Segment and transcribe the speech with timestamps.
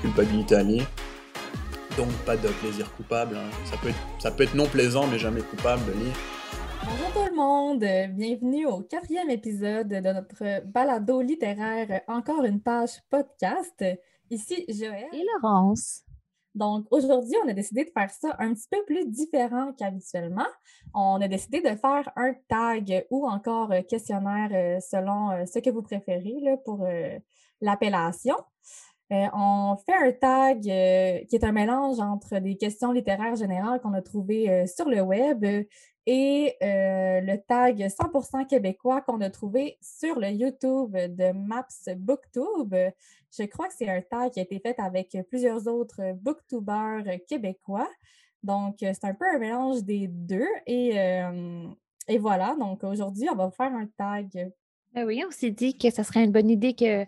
[0.00, 0.86] culpabilité à lire.
[1.96, 3.36] Donc pas de plaisir coupable.
[3.36, 3.50] hein.
[3.64, 6.14] Ça, peut être, ça peut être non plaisant, mais jamais coupable de lire.
[6.84, 13.02] Bonjour tout le monde, bienvenue au quatrième épisode de notre balado littéraire Encore une page
[13.10, 13.84] podcast.
[14.30, 15.06] Ici Joël.
[15.12, 16.02] Et Laurence.
[16.54, 20.46] Donc aujourd'hui, on a décidé de faire ça un petit peu plus différent qu'habituellement.
[20.94, 25.70] On a décidé de faire un tag ou encore questionnaire euh, selon euh, ce que
[25.70, 27.18] vous préférez là, pour euh,
[27.60, 28.34] l'appellation.
[29.10, 33.80] Euh, on fait un tag euh, qui est un mélange entre des questions littéraires générales
[33.80, 35.44] qu'on a trouvées euh, sur le web
[36.10, 42.74] et le tag 100% québécois qu'on a trouvé sur le YouTube de Maps Booktube.
[43.30, 47.90] Je crois que c'est un tag qui a été fait avec plusieurs autres booktubers québécois.
[48.42, 50.48] Donc, c'est un peu un mélange des deux.
[50.66, 50.96] Et,
[52.08, 54.50] et voilà, donc aujourd'hui, on va faire un tag
[54.94, 57.04] Ben oui, on s'est dit que ça serait une bonne idée que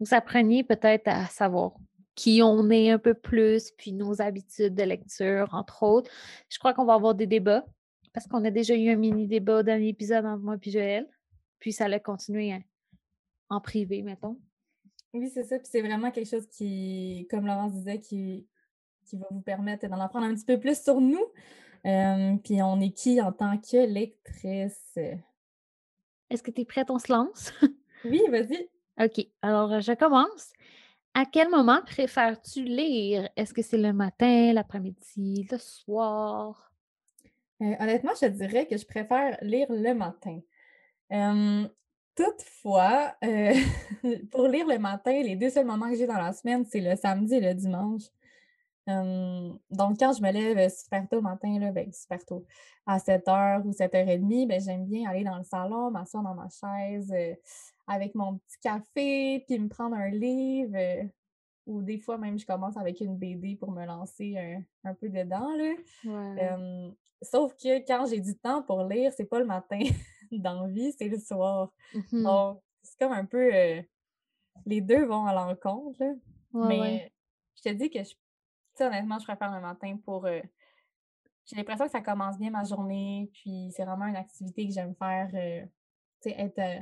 [0.00, 1.72] vous appreniez peut-être à savoir
[2.14, 6.10] qui on est un peu plus, puis nos habitudes de lecture, entre autres.
[6.48, 7.64] Je crois qu'on va avoir des débats,
[8.12, 11.08] parce qu'on a déjà eu un mini débat dans l'épisode entre moi et Joël.
[11.58, 12.62] Puis ça allait continuer hein,
[13.48, 14.38] en privé, mettons.
[15.12, 15.58] Oui, c'est ça.
[15.58, 18.46] Puis c'est vraiment quelque chose qui, comme Laurence disait, qui,
[19.06, 21.24] qui va vous permettre d'en apprendre un petit peu plus sur nous.
[21.86, 24.98] Euh, puis on est qui en tant que lectrice?
[26.34, 26.90] Est-ce que tu es prête?
[26.90, 27.52] On se lance?
[28.06, 28.68] Oui, vas-y.
[29.00, 29.26] OK.
[29.40, 30.52] Alors, euh, je commence.
[31.14, 33.30] À quel moment préfères-tu lire?
[33.34, 36.70] Est-ce que c'est le matin, l'après-midi, le soir?
[37.62, 40.38] Euh, honnêtement, je dirais que je préfère lire le matin.
[41.12, 41.66] Euh,
[42.14, 43.54] toutefois, euh,
[44.30, 46.94] pour lire le matin, les deux seuls moments que j'ai dans la semaine, c'est le
[46.96, 48.02] samedi et le dimanche.
[48.86, 52.44] Donc, quand je me lève euh, super tôt le matin, là, ben, super tôt,
[52.86, 57.10] à 7h ou 7h30, ben, j'aime bien aller dans le salon, m'asseoir dans ma chaise
[57.12, 57.34] euh,
[57.86, 60.72] avec mon petit café, puis me prendre un livre.
[60.76, 61.02] euh,
[61.66, 65.08] ou des fois, même, je commence avec une BD pour me lancer un, un peu
[65.08, 65.48] dedans.
[65.56, 65.72] Là.
[66.04, 66.90] Ouais.
[67.22, 69.78] Sauf que quand j'ai du temps pour lire, c'est pas le matin
[70.30, 71.72] d'envie, c'est le soir.
[71.94, 72.22] Mhm.
[72.22, 73.48] Donc, c'est comme un peu.
[73.54, 73.80] euh,
[74.66, 76.02] les deux vont à l'encontre.
[76.02, 77.12] Ouais, Mais ouais.
[77.56, 78.12] je te dis que, je,
[78.80, 80.26] honnêtement, je préfère le matin pour.
[80.26, 80.40] euh,
[81.46, 84.94] j'ai l'impression que ça commence bien ma journée, puis c'est vraiment une activité que j'aime
[84.94, 85.28] faire.
[85.34, 85.64] euh,
[86.22, 86.80] tu sais, être euh,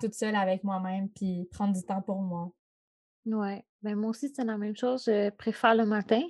[0.00, 2.50] toute seule avec moi-même, puis prendre du temps pour moi.
[3.26, 3.64] Ouais.
[3.82, 5.04] Ben, moi aussi, c'est la même chose.
[5.06, 6.22] Je préfère le matin.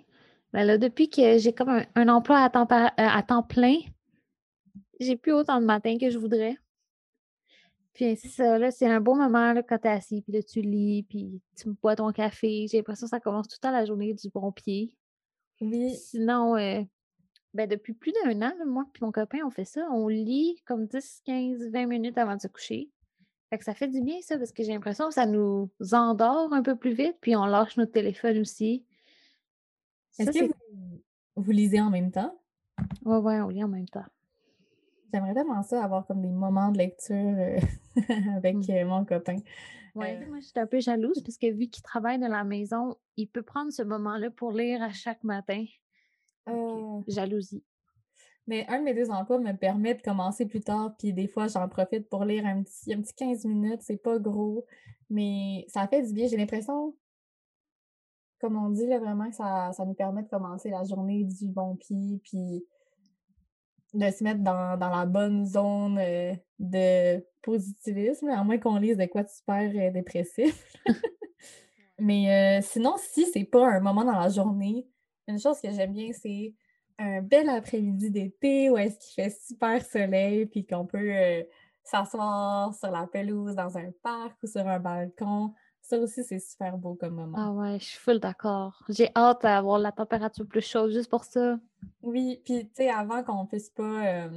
[0.52, 3.76] Mais là, depuis que j'ai comme un, emploi à temps, à temps plein,
[4.98, 6.56] j'ai plus autant de matin que je voudrais.
[7.98, 10.60] Puis c'est ça, là, c'est un beau moment là, quand t'es assis, puis là, tu
[10.60, 12.69] lis, puis tu bois ton café.
[12.70, 14.94] J'ai l'impression que ça commence tout le temps la journée du bon pied.
[15.60, 16.81] Oui, Sinon, euh,
[17.54, 19.81] ben, depuis plus d'un an, là, moi et mon copain, on fait ça.
[19.91, 22.88] On lit comme 10, 15, 20 minutes avant de se coucher.
[23.50, 26.53] Fait que ça fait du bien, ça, parce que j'ai l'impression que ça nous endort
[26.53, 28.87] un peu plus vite, puis on lâche notre téléphone aussi.
[30.20, 31.03] est-ce que vous,
[31.34, 32.38] vous lisez en même temps?
[33.04, 34.06] Ouais, ouais, on lit en même temps.
[35.12, 37.58] J'aimerais tellement ça, avoir comme des moments de lecture euh,
[38.36, 38.70] avec Mm.
[38.70, 39.36] euh, mon copain.
[39.96, 42.96] Euh, moi, je suis un peu jalouse, parce que vu qu'il travaille de la maison,
[43.16, 45.64] il peut prendre ce moment-là pour lire à chaque matin.
[46.46, 47.64] Donc, euh, jalousie.
[48.46, 51.48] mais un de mes deux emplois me permet de commencer plus tard, puis des fois,
[51.48, 53.82] j'en profite pour lire un petit, un petit 15 minutes.
[53.82, 54.64] C'est pas gros,
[55.10, 56.28] mais ça fait du bien.
[56.28, 56.94] J'ai l'impression,
[58.40, 61.48] comme on dit, là, vraiment, que ça, ça nous permet de commencer la journée du
[61.48, 62.64] bon pied, puis
[63.94, 68.97] de se mettre dans, dans la bonne zone euh, de positivisme, à moins qu'on lise
[68.97, 70.76] de quoi de super euh, dépressif.
[71.99, 74.87] Mais euh, sinon, si c'est pas un moment dans la journée,
[75.26, 76.54] une chose que j'aime bien, c'est
[76.99, 81.43] un bel après-midi d'été où est-ce qu'il fait super soleil, puis qu'on peut euh,
[81.82, 85.55] s'asseoir sur la pelouse dans un parc ou sur un balcon.
[85.88, 87.38] Ça aussi, c'est super beau comme moment.
[87.41, 88.84] Ah ouais, je suis full d'accord.
[88.91, 91.59] J'ai hâte d'avoir la température plus chaude juste pour ça.
[92.03, 94.28] Oui, puis tu sais, avant qu'on puisse pas, euh,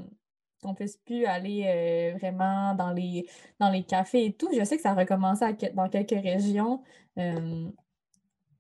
[0.64, 3.28] qu'on puisse plus aller euh, vraiment dans les,
[3.60, 6.84] dans les cafés et tout, je sais que ça a recommencé à dans quelques régions.
[7.18, 7.68] Euh,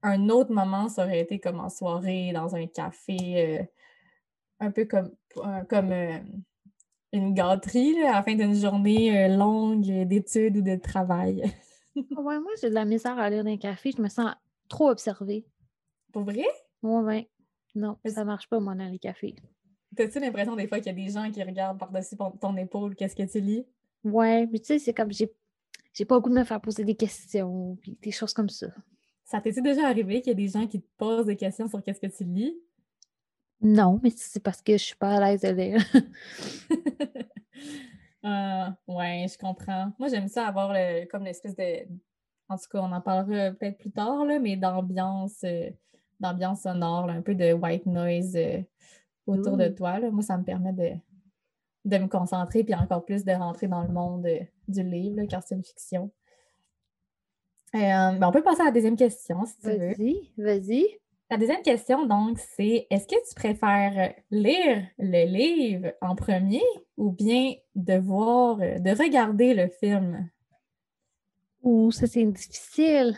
[0.03, 3.69] un autre moment, ça aurait été comme en soirée, dans un café,
[4.59, 5.11] un peu comme,
[5.69, 5.93] comme
[7.13, 11.43] une gâterie là, à la fin d'une journée longue d'études ou de travail.
[12.17, 13.91] Ouais, moi, j'ai de la misère à aller dans un café.
[13.95, 14.33] Je me sens
[14.69, 15.45] trop observée.
[16.11, 16.45] Pour vrai?
[16.83, 17.29] Ouais, ouais.
[17.75, 19.35] Non, Mais ça marche pas, moi, dans les cafés.
[19.95, 22.95] T'as-tu l'impression des fois qu'il y a des gens qui regardent par-dessus ton, ton épaule
[22.95, 23.65] qu'est-ce que tu lis?
[24.03, 25.31] Ouais, mais tu sais, c'est comme j'ai
[25.93, 28.67] j'ai pas le goût de me faire poser des questions, puis des choses comme ça.
[29.25, 31.83] Ça t'est-tu déjà arrivé qu'il y a des gens qui te posent des questions sur
[31.83, 32.57] qu'est-ce que tu lis?
[33.61, 35.83] Non, mais c'est parce que je suis pas à l'aise de lire.
[38.23, 39.91] Ah, ouais, je comprends.
[39.99, 41.87] Moi, j'aime ça avoir le- comme l'espèce de,
[42.49, 45.69] en tout cas, on en parlera peut-être plus tard, là, mais d'ambiance, euh,
[46.19, 48.61] d'ambiance sonore, là, un peu de white noise euh,
[49.25, 49.99] autour de toi.
[49.99, 50.11] là.
[50.11, 50.91] Moi, ça me permet de,
[51.85, 55.25] de me concentrer, puis encore plus de rentrer dans le monde euh, du livre, là,
[55.27, 56.11] car c'est une fiction.
[57.73, 59.77] Ben, on peut passer à la deuxième question, si tu veux.
[59.89, 61.00] Vas-y, vas-y.
[61.31, 66.61] La deuxième question, donc, c'est est-ce que tu préfères lire le livre en premier
[66.97, 70.29] ou bien de voir, de regarder le film?
[71.63, 73.15] Ouh, ça c'est difficile.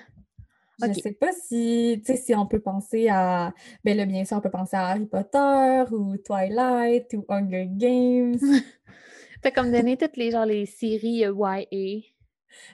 [0.79, 0.93] Je Ok.
[0.93, 3.51] sais pas si, tu sais, si on peut penser à,
[3.83, 8.37] ben là, bien sûr, on peut penser à Harry Potter ou Twilight ou Hunger Games.
[9.41, 12.01] T'as comme donné toutes les genre les séries euh, YA.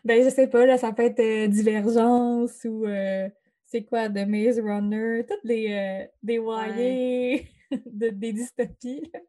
[0.04, 3.30] Ben, je sais pas, là, ça peut être euh, Divergence ou euh,
[3.70, 6.40] c'est quoi, The Maze Runner, toutes les, euh, des
[7.86, 9.10] de- des dystopies.
[9.14, 9.20] là.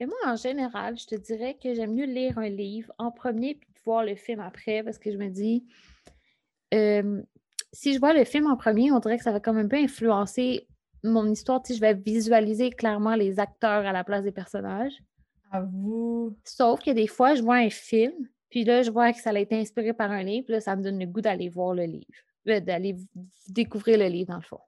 [0.00, 3.54] Et moi, en général, je te dirais que j'aime mieux lire un livre en premier
[3.54, 5.64] puis de voir le film après parce que je me dis,
[6.74, 7.22] euh,
[7.72, 9.76] si je vois le film en premier, on dirait que ça va comme un peu
[9.76, 10.66] influencer
[11.04, 11.62] mon histoire.
[11.62, 14.94] Tu sais, je vais visualiser clairement les acteurs à la place des personnages.
[15.50, 16.36] À vous.
[16.44, 18.12] Sauf que des fois, je vois un film,
[18.50, 20.76] puis là, je vois que ça a été inspiré par un livre, puis là, ça
[20.76, 22.04] me donne le goût d'aller voir le livre,
[22.60, 23.06] d'aller v-
[23.48, 24.60] découvrir le livre dans le fond.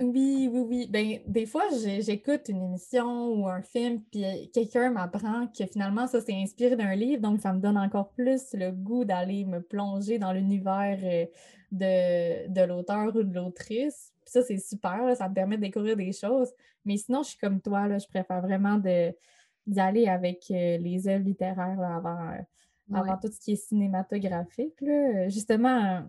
[0.00, 0.86] Oui, oui, oui.
[0.88, 1.64] Ben, des fois,
[2.00, 6.76] j'écoute une émission ou un film, puis euh, quelqu'un m'apprend que finalement, ça s'est inspiré
[6.76, 11.00] d'un livre, donc ça me donne encore plus le goût d'aller me plonger dans l'univers
[11.02, 11.26] euh,
[11.72, 14.12] de, de l'auteur ou de l'autrice.
[14.24, 16.52] Puis ça, c'est super, là, ça me permet de découvrir des choses.
[16.84, 21.08] Mais sinon, je suis comme toi, là, je préfère vraiment d'y aller avec euh, les
[21.08, 22.42] œuvres littéraires là, avant, euh,
[22.90, 23.00] Ouais.
[23.00, 24.80] avant tout ce qui est cinématographique.
[24.80, 25.24] là.
[25.26, 26.00] Euh, Justement, euh,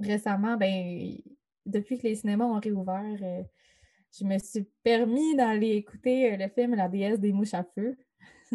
[0.00, 1.16] récemment, ben,
[1.66, 3.42] depuis que les cinémas ont réouvert, euh,
[4.18, 7.96] je me suis permis d'aller écouter euh, le film La déesse des mouches à feu.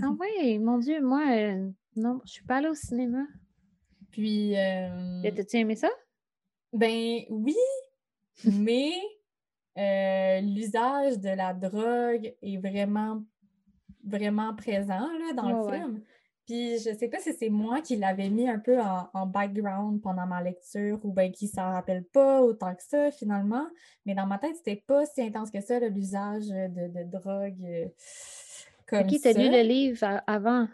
[0.02, 3.26] Ah ouais, mon Dieu, moi, euh, non, je suis pas allée au cinéma.
[4.12, 5.90] Puis, euh, T'as-tu aimé ça?
[6.74, 7.56] ben oui,
[8.46, 8.94] mais
[9.78, 13.24] euh, l'usage de la drogue est vraiment,
[14.04, 16.02] vraiment présent là, dans le ouais.
[16.46, 20.02] Puis je sais pas si c'est moi qui l'avais mis un peu en, en background
[20.02, 23.66] pendant ma lecture ou bien qui s'en rappelle pas autant que ça finalement.
[24.06, 27.88] Mais dans ma tête, c'était pas si intense que ça, l'usage de, de drogue euh,
[28.88, 30.68] comme Ok, t'as lu le livre avant.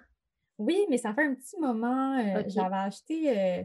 [0.57, 2.17] Oui, mais ça fait un petit moment.
[2.17, 2.43] euh.
[2.47, 3.63] J'avais acheté, euh,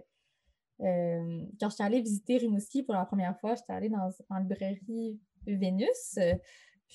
[0.82, 5.18] euh, quand j'étais allée visiter Rimouski pour la première fois, j'étais allée dans, en librairie
[5.46, 6.18] Vénus.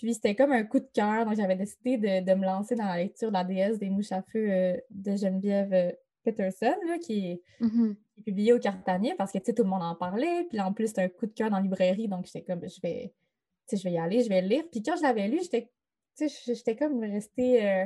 [0.01, 1.25] Puis c'était comme un coup de cœur.
[1.25, 4.11] Donc j'avais décidé de, de me lancer dans la lecture de la déesse des mouches
[4.11, 5.91] à feu euh, de Geneviève euh,
[6.23, 7.95] Peterson, là, qui est Mhm.
[8.13, 10.45] qui est publié au Cartanier parce que tout le monde en parlait.
[10.49, 12.07] Puis là, en plus, c'était un coup de cœur dans la librairie.
[12.07, 13.13] Donc j'étais comme, je vais,
[13.71, 14.63] je vais y aller, je vais le lire.
[14.71, 17.85] Puis quand je l'avais lu, j'étais comme restée euh,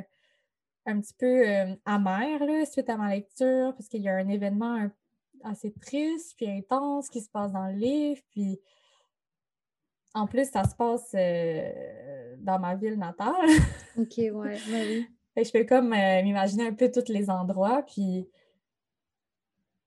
[0.86, 4.28] un petit peu euh, amère là, suite à ma lecture parce qu'il y a un
[4.28, 4.90] événement
[5.44, 8.22] assez triste puis intense qui se passe dans le livre.
[8.32, 8.60] Puis
[10.14, 13.34] en plus, ça se passe euh, dans ma ville natale.
[13.98, 14.32] Ok, ouais,
[14.68, 15.08] ben oui.
[15.36, 17.84] Fait que je peux comme euh, m'imaginer un peu tous les endroits.
[17.84, 18.28] Puis,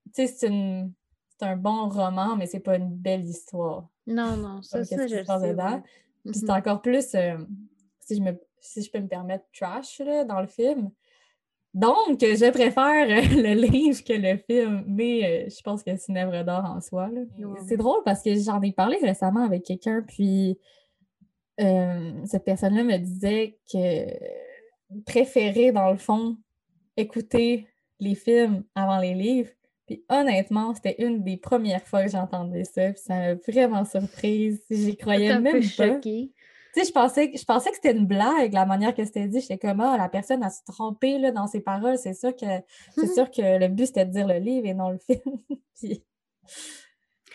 [0.05, 0.93] tu sais, c'est une-
[1.37, 3.87] c'est un bon roman, mais c'est pas une belle histoire.
[4.07, 5.49] Non, non, ça, ça, qu'est-ce je sais.
[5.49, 5.83] dedans.
[6.33, 6.57] c'est Mhm.
[6.57, 7.37] encore plus, euh,
[7.99, 10.89] si, je me, si je peux me permettre, trash là, dans le film.
[11.77, 16.11] Donc, je préfère euh, le livre que le film, mais euh, je pense que c'est
[16.11, 17.07] une œuvre d'art en soi.
[17.67, 20.57] C'est drôle parce que j'en ai parlé récemment avec quelqu'un, puis
[21.61, 24.07] euh, cette personne-là me disait que
[25.05, 26.37] préférait, dans le fond,
[26.95, 27.67] écouter
[27.99, 29.51] les films avant les livres.
[29.85, 34.63] Puis honnêtement, c'était une des premières fois que j'entendais ça, puis ça m'a vraiment surprise.
[34.71, 35.61] J'y croyais même pas.
[35.61, 36.31] choquée.
[36.77, 39.41] Sais, je pensais, que- je pensais que c'était une blague, la manière que c'était dit.
[39.41, 41.97] J'étais comme, ah, la personne a se trompé là, dans ses paroles.
[41.97, 42.45] C'est sûr que
[42.95, 45.19] c'est sûr que le but, c'était de dire le livre et non le film.
[45.75, 46.03] Puis-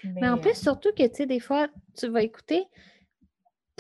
[0.05, 2.65] Mais en euh, plus, surtout que, tu sais, des fois, tu vas écouter,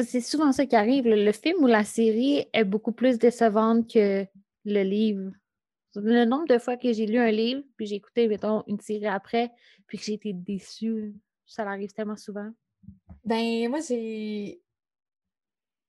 [0.03, 3.89] c'est souvent ça qui arrive, le, le film ou la série est beaucoup plus décevante
[3.93, 4.27] que
[4.65, 5.31] le livre.
[5.95, 9.07] Le nombre de fois que j'ai lu un livre, puis j'ai écouté, mettons, une série
[9.07, 9.53] après,
[9.87, 11.15] puis que j'ai été déçue,
[11.45, 12.51] ça arrive tellement souvent.
[13.25, 14.62] Ben, moi, j'ai.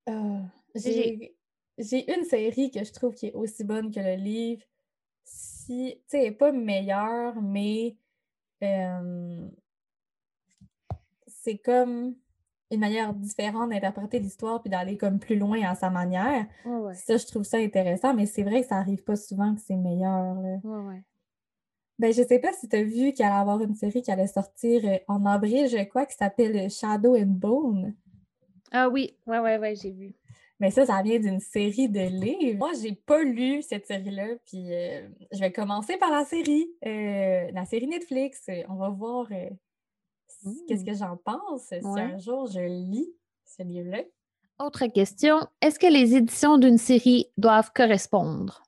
[0.10, 0.39] Euh,
[0.75, 1.31] J'ai-
[2.15, 4.63] une série que je trouve qui est aussi bonne que le livre.
[5.24, 7.98] Si, tu sais, elle est pas meilleure, mais
[8.63, 9.48] euh,
[11.27, 12.15] c'est comme
[12.72, 16.45] une manière différente d'interpréter l'histoire puis d'aller comme plus loin à sa manière.
[16.65, 16.93] Ouais, ouais.
[16.95, 19.75] Ça, je trouve ça intéressant, mais c'est vrai que ça arrive pas souvent que c'est
[19.75, 20.57] meilleur, là.
[20.63, 21.03] Ouais, ouais.
[22.00, 24.27] Ben, je sais pas si tu as vu qu'il allait avoir une série qui allait
[24.27, 27.95] sortir euh, en avril, je crois, qui s'appelle Shadow and Bone.
[28.74, 30.15] Ah oui, ouais, ouais, ouais, j'ai vu.
[30.60, 32.58] Mais ça, ça vient d'une série de livres.
[32.58, 37.51] Moi, j'ai pas lu cette série-là, puis euh, je vais commencer par la série, euh,
[37.51, 38.46] la série Netflix.
[38.70, 39.50] On va voir euh,
[40.68, 42.01] qu'est-ce que j'en pense si Ouais.
[42.01, 43.10] un jour je lis
[43.46, 44.03] ce livre-là.
[44.60, 45.39] Autre question.
[45.62, 48.63] Est-ce que les éditions d'une série doivent correspondre?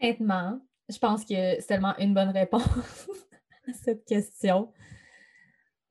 [0.00, 2.62] Honnêtement, je pense que c'est tellement une bonne réponse
[3.68, 4.72] à cette question.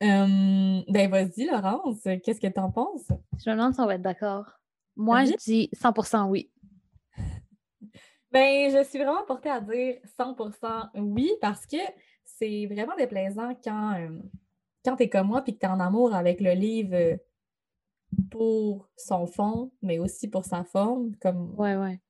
[0.04, 3.08] Euh, ben vas-y, Laurence, qu'est-ce que t'en penses?
[3.44, 4.46] Je me demande si on va être d'accord.
[4.96, 6.52] Moi, je dis 100% oui.
[8.32, 11.78] Ben, je suis vraiment portée à dire 100% oui parce que
[12.25, 14.10] c'est vraiment déplaisant quand, euh,
[14.84, 17.16] quand t'es comme moi puis que t'es en amour avec le livre euh,
[18.30, 21.16] pour son fond, mais aussi pour sa forme.
[21.22, 22.02] Comme Ouais, ouais.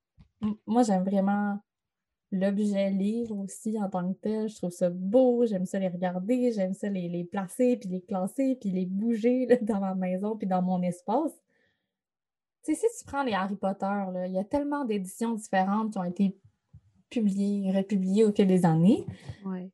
[0.65, 1.59] Moi, j'aime vraiment
[2.39, 4.49] l'objet livre aussi en tant que tel.
[4.49, 8.01] Je trouve ça beau, j'aime ça les regarder, j'aime ça les, les placer, puis les
[8.01, 11.31] classer, puis les bouger là, dans ma maison, puis dans mon espace.
[12.63, 15.93] Tu sais, si tu prends les Harry Potter, là, il y a tellement d'éditions différentes
[15.93, 16.35] qui ont été
[17.09, 19.05] publiées, republiées au fil des années.
[19.45, 19.71] ouais.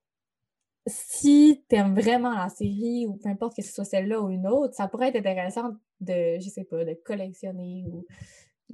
[0.87, 4.47] Si tu aimes vraiment la série, ou peu importe que ce soit celle-là ou une
[4.47, 8.05] autre, ça pourrait être intéressant de, je sais pas, de collectionner ou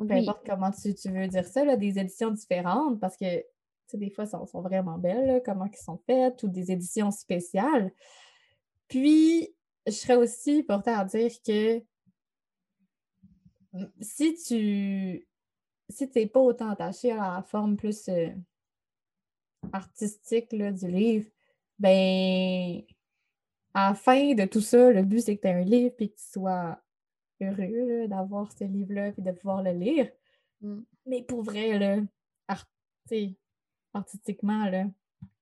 [0.07, 0.19] peu Oui.
[0.19, 3.25] importe comment tu, tu veux dire ça, là, des éditions différentes, parce que,
[3.91, 6.71] sais, des fois, elles sont, sont vraiment belles, là, comment elles sont faites, ou des
[6.71, 7.91] éditions spéciales.
[8.87, 9.53] Puis,
[9.85, 11.81] je serais aussi portée à dire que
[14.01, 15.27] si tu
[15.89, 18.29] si t'es pas autant attaché à la forme plus euh,
[19.71, 21.29] artistique là, du livre,
[21.79, 22.81] ben
[23.73, 26.09] à la fin de tout ça, le but c'est que tu aies un livre puis
[26.09, 26.81] que tu sois
[27.39, 30.11] heureux d'avoir ce livre-là puis de pouvoir le lire.
[30.61, 30.81] Mm.
[31.05, 31.99] Mais pour vrai, là,
[32.47, 32.69] art-
[33.07, 33.35] tu sais,
[33.93, 34.85] artistiquement, là,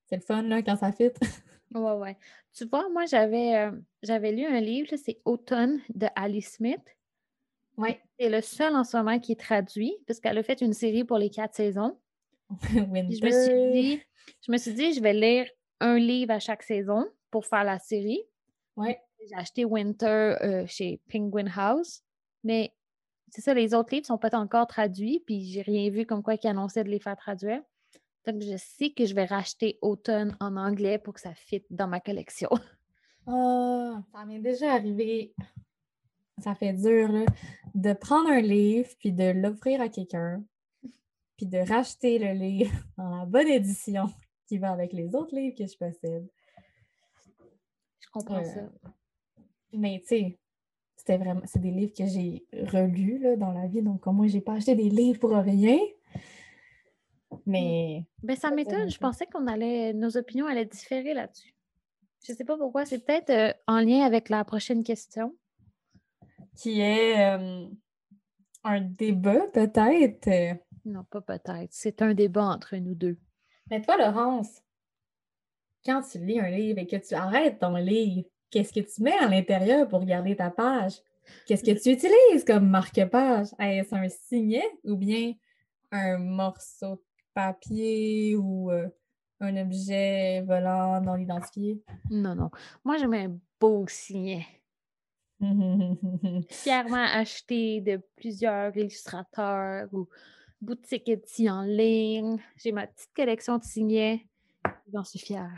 [0.07, 1.11] c'est le fun là, quand ça fit.
[1.73, 2.17] Ouais, ouais.
[2.53, 3.71] Tu vois, moi, j'avais euh,
[4.01, 6.83] j'avais lu un livre, c'est Automne de Alice Smith.
[7.77, 7.99] ouais.
[8.17, 11.17] C'est le seul en ce moment qui est traduit, puisqu'elle a fait une série pour
[11.17, 11.99] les quatre saisons.
[12.73, 13.17] Winter.
[13.17, 14.01] je me suis dit,
[14.45, 15.49] je me suis dit, je vais lire
[15.81, 18.23] un livre à chaque saison pour faire la série.
[18.77, 19.01] Ouais.
[19.27, 22.03] J'ai acheté Winter euh, chez Penguin House,
[22.43, 22.73] mais
[23.29, 26.37] c'est ça, les autres livres sont pas encore traduits, puis j'ai rien vu comme quoi
[26.37, 27.61] qui annonçait de les faire traduire.
[28.25, 31.87] Donc, je sais que je vais racheter Automne en anglais pour que ça fitte dans
[31.87, 32.49] ma collection.
[33.27, 35.33] Ah, ça m'est déjà arrivé.
[36.43, 37.25] Ça fait dur, là,
[37.73, 40.43] de prendre un livre puis de l'offrir à quelqu'un,
[41.35, 44.11] puis de racheter le livre dans la bonne édition
[44.47, 46.29] qui va avec les autres livres que je possède.
[47.99, 48.69] Je comprends Euh, ça.
[49.73, 50.39] Mais tu sais,
[50.95, 54.27] c'était vraiment, c'est des livres que j'ai relus là, dans la vie, donc au moins
[54.27, 55.79] j'ai pas acheté des livres pour rien.
[57.45, 58.89] Mais Ben, ça m'étonne.
[58.89, 61.53] Je pensais qu'on allait, nos opinions allaient différer là-dessus.
[62.27, 62.85] Je sais pas pourquoi.
[62.85, 65.35] C'est peut-être euh, en lien avec la prochaine question.
[66.55, 67.67] qui est euh,
[68.63, 70.57] un débat peut-être?
[70.85, 71.69] Non, pas peut-être.
[71.71, 73.17] C'est un débat entre nous deux.
[73.69, 74.61] Mais toi, Laurence,
[75.85, 79.17] quand tu lis un livre et que tu arrêtes ton livre, qu'est-ce que tu mets
[79.19, 80.93] à l'intérieur pour garder ta page?
[81.45, 83.47] Qu'est-ce que tu utilises comme marque-page?
[83.59, 85.33] Est-ce un signet ou bien
[85.91, 87.03] un morceau?
[87.35, 88.87] Papier ou euh,
[89.41, 91.83] un objet volant non identifié?
[92.09, 92.49] Non, non.
[92.83, 94.45] Moi, mets un beau signet.
[96.49, 100.07] Fièrement acheté de plusieurs illustrateurs ou
[100.61, 102.37] boutiques Etsy en ligne.
[102.57, 104.25] J'ai ma petite collection de signets.
[104.91, 105.51] J'en suis fière.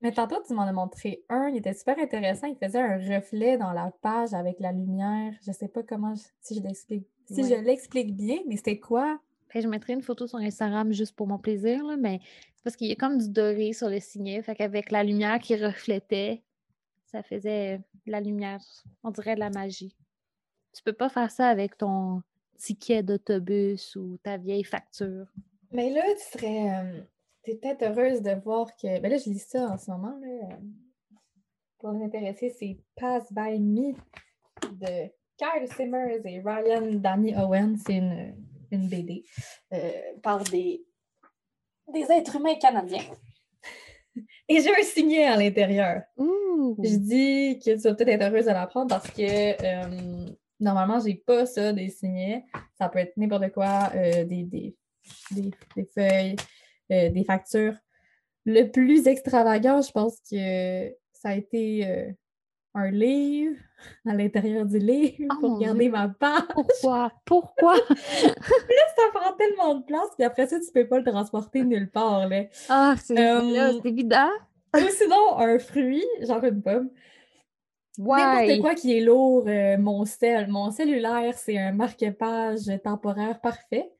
[0.00, 2.48] Mais tantôt, tu m'en as montré un, il était super intéressant.
[2.48, 5.32] Il faisait un reflet dans la page avec la lumière.
[5.46, 9.20] Je sais pas comment, je- si je l'explique, si je l'explique bien, mais c'était quoi?
[9.60, 12.20] Je mettrai une photo sur Instagram juste pour mon plaisir, là, mais
[12.56, 14.42] c'est parce qu'il y a comme du doré sur le signet.
[14.42, 16.42] Fait qu'avec la lumière qui reflétait,
[17.06, 18.60] ça faisait de la lumière.
[19.02, 19.94] On dirait de la magie.
[20.72, 22.22] Tu peux pas faire ça avec ton
[22.56, 25.26] ticket d'autobus ou ta vieille facture.
[25.70, 26.70] Mais là, tu serais.
[26.70, 27.00] euh,
[27.44, 29.00] peut-être heureuse de voir que.
[29.00, 30.16] Ben là, je lis ça en ce moment.
[30.20, 30.56] Là, euh,
[31.78, 33.92] pour les intéressés, c'est Pass by Me
[34.62, 37.76] de Kyle Simmers et Ryan Danny Owen.
[37.76, 38.34] C'est une,
[38.72, 39.24] une BD
[39.72, 40.84] euh, par des,
[41.92, 43.04] des êtres humains canadiens.
[44.48, 46.02] Et j'ai un signet à l'intérieur.
[46.18, 50.26] Je dis que tu vas peut-être être heureuse de l'apprendre parce que euh,
[50.60, 52.44] normalement, j'ai pas ça, des signets.
[52.78, 54.76] Ça peut être n'importe quoi, euh, des, des,
[55.30, 56.36] des, des feuilles,
[56.90, 57.74] euh, des factures.
[58.44, 62.14] Le plus extravagant, je pense que ça a été
[62.74, 63.56] un livre
[64.06, 65.90] à l'intérieur du livre Oh pour garder Dieu.
[65.92, 66.42] ma page.
[66.54, 67.12] Pourquoi?
[67.26, 67.76] Pourquoi?
[67.76, 72.28] ça prend tellement de place, puis après ça, tu peux pas le transporter nulle part.
[72.28, 72.44] Là.
[72.68, 74.30] Ah, c'est Euh, là, évident.
[74.74, 76.90] Ou sinon, un fruit, genre une pomme.
[77.98, 80.46] N'importe quoi qui est lourd, euh, mon cell.
[80.48, 83.90] Mon cellulaire, c'est un marque-page temporaire parfait.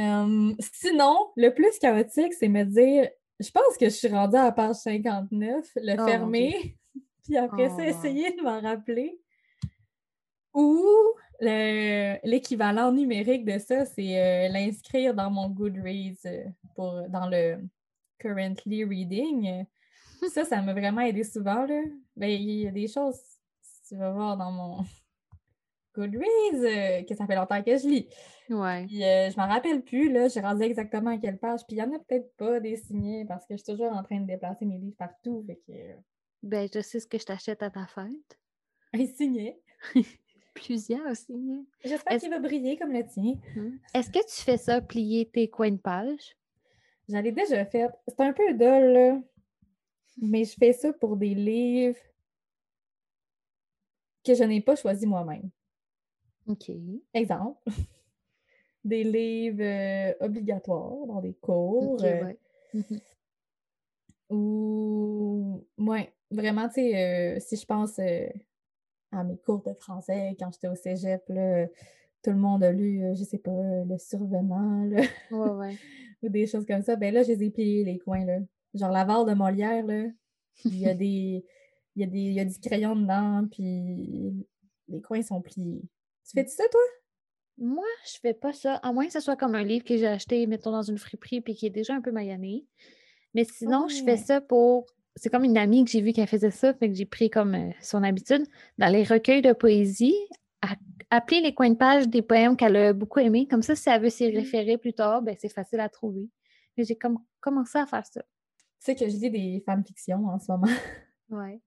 [0.00, 3.08] Euh, sinon, le plus chaotique, c'est me dire,
[3.38, 6.76] je pense que je suis rendue à la page 59, le Oh, fermer,
[7.24, 7.88] puis après Oh, ça, wow.
[7.88, 9.18] essayer de m'en rappeler.
[10.54, 10.80] Ou
[11.40, 16.44] le- l'équivalent numérique de ça, c'est euh, l'inscrire dans mon Goodreads euh,
[16.76, 17.58] pour, dans le
[18.18, 19.64] Currently Reading.
[20.32, 21.66] Ça, ça m'a vraiment aidé souvent.
[21.66, 21.82] Là.
[22.16, 23.20] Ben, il y a des choses,
[23.86, 24.84] tu vas voir dans mon
[25.94, 28.08] Goodreads, euh, que ça fait longtemps que je lis.
[28.48, 28.86] Ouais.
[28.86, 31.60] Puis euh, je m'en rappelle plus, là, j'ai rendu exactement à quelle page.
[31.66, 34.02] Puis il y en a peut-être pas des signés parce que je suis toujours en
[34.02, 35.44] train de déplacer mes livres partout.
[35.46, 35.72] Fait que
[36.44, 38.38] Ben, je sais ce que je t'achète à ta fête.
[38.92, 39.58] un signet.
[40.54, 41.32] Plusieurs aussi.
[41.32, 41.64] hein.
[41.84, 43.34] J'espère qu'il va briller comme le tien.
[43.56, 43.78] Hmm.
[43.94, 46.36] Est-ce que tu fais ça, plier tes coins de page?
[47.08, 47.88] J'en ai déjà fait.
[48.06, 49.20] C'est un peu dole, là.
[50.20, 51.98] Mais je fais ça pour des livres
[54.22, 55.50] que je n'ai pas choisis moi-même.
[56.46, 56.70] OK.
[57.14, 57.58] Exemple.
[58.84, 62.02] Des livres euh, obligatoires dans des cours.
[62.04, 62.38] Euh, ouais.
[62.74, 63.00] Mhm.
[64.30, 68.26] Ou, ouais, vraiment, tu sais, euh, si je pense euh,
[69.12, 71.66] à mes cours de français quand j'étais au cégep, là,
[72.22, 75.76] tout le monde a lu, euh, je sais pas, Le Survenant, là, Ouais, ouais.
[76.22, 76.96] ou des choses comme ça.
[76.96, 78.38] Ben là, je les ai pliés, les coins, là.
[78.74, 80.04] Genre l'avare de Molière, là,
[80.64, 81.44] il y a des...
[81.96, 84.34] Il y, a des, il y a du crayon dedans, puis
[84.88, 85.80] les coins sont pliés.
[86.24, 86.80] Tu fais ça, toi?
[87.56, 90.08] Moi, je fais pas ça, à moins que ce soit comme un livre que j'ai
[90.08, 92.66] acheté, mettons, dans une friperie puis qui est déjà un peu maillanné.
[93.32, 94.16] Mais sinon, je fais Ouais.
[94.16, 94.86] ça pour.
[95.16, 97.54] C'est comme une amie que j'ai vue qui faisait ça, fait que j'ai pris comme
[97.54, 98.44] euh, son habitude
[98.78, 100.16] dans les recueils de poésie,
[100.60, 100.74] à-
[101.10, 103.46] appeler les coins de page des poèmes qu'elle a beaucoup aimés.
[103.46, 104.36] Comme ça, si elle veut s'y Mm.
[104.36, 106.28] référer plus tard, ben, c'est facile à trouver.
[106.76, 108.22] J'ai comme commencé à faire ça.
[108.22, 110.66] Tu sais que je lis des fanfictions en ce moment.
[111.30, 111.60] Ouais.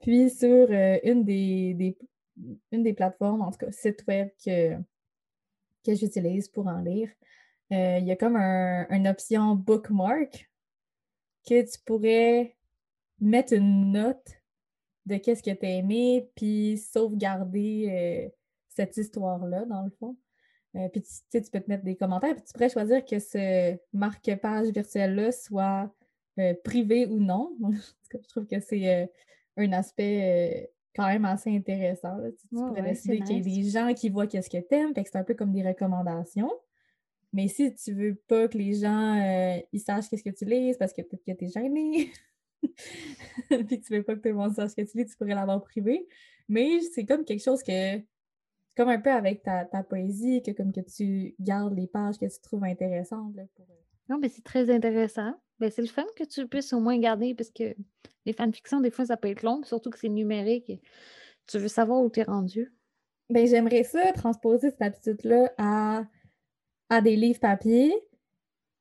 [0.00, 1.98] Puis sur euh, une, des, des-
[2.70, 4.74] une des plateformes, en tout cas, site web que,
[5.84, 7.08] que j'utilise pour en lire,
[7.72, 10.48] euh, il y a comme un- une option bookmark
[11.48, 12.54] que tu pourrais
[13.22, 14.42] mettre une note
[15.06, 18.28] de qu'est-ce que tu as aimé, puis sauvegarder euh,
[18.68, 20.16] cette histoire-là, dans le fond.
[20.76, 23.04] Euh, puis tu, tu sais, tu peux te mettre des commentaires, puis tu pourrais choisir
[23.04, 25.92] que ce marque-page virtuel-là soit
[26.38, 27.56] euh, privé ou non.
[28.12, 29.10] Je trouve que c'est
[29.56, 32.16] un aspect quand même assez intéressant.
[32.16, 32.30] là.
[32.30, 34.94] Tu, tu pourrais ouais, décider qu'il y ait des gens qui voient qu'est-ce que t'aimes,
[34.94, 36.52] fait que c'est un peu comme des recommandations.
[37.32, 40.92] Mais si tu veux pas que les gens ils sachent qu'est-ce que tu lis, parce
[40.92, 42.10] que peut-être que t'es gêné,
[43.48, 45.34] puis que tu veux pas que tout le monde sache que tu lis, tu pourrais
[45.34, 46.06] l'avoir privé.
[46.48, 47.98] Mais c'est comme quelque chose que,
[48.76, 52.26] comme un peu avec ta, ta poésie, que comme que tu gardes les pages que
[52.26, 53.34] tu trouves intéressantes.
[53.36, 53.74] là, pour, euh,
[54.08, 55.34] Non, mais c'est très intéressant.
[55.58, 57.74] Ben, c'est le fun que tu puisses au moins garder, parce que
[58.26, 60.72] les fanfictions, des fois, ça peut être long, surtout que c'est numérique.
[61.46, 62.72] Tu veux savoir où tu es rendu.
[63.30, 66.04] Ben, j'aimerais ça, transposer cette habitude-là à,
[66.88, 67.94] à des livres papier,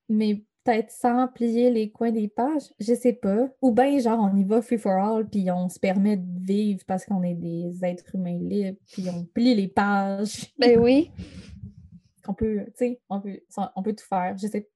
[0.09, 3.47] mais peut-être sans plier les coins des pages, je sais pas.
[3.61, 6.83] Ou bien, genre, on y va free for all, puis on se permet de vivre
[6.85, 10.53] parce qu'on est des êtres humains libres, puis on plie les pages.
[10.57, 11.11] Ben oui.
[12.23, 13.39] qu'on peut, tu sais, on peut,
[13.75, 14.35] on peut tout faire.
[14.37, 14.69] Je sais,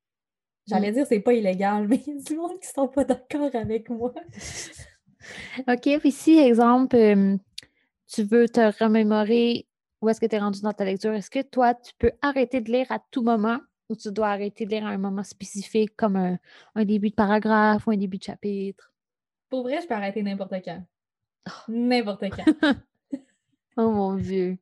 [0.68, 3.54] j'allais dire c'est pas illégal, mais il y a du monde qui sont pas d'accord
[3.54, 4.14] avec moi.
[5.68, 7.38] OK, puis si, exemple, euh,
[8.08, 9.68] tu veux te remémorer
[10.02, 12.62] où est-ce que tu es rendu dans ta lecture, est-ce que toi, tu peux arrêter
[12.62, 13.60] de lire à tout moment?
[13.90, 16.38] Ou tu dois arrêter de lire à un moment spécifique comme un,
[16.76, 18.92] un début de paragraphe ou un début de chapitre?
[19.50, 20.84] Pour vrai, je peux arrêter n'importe quand.
[21.68, 22.74] N'importe quand.
[23.78, 24.58] Oh mon Dieu.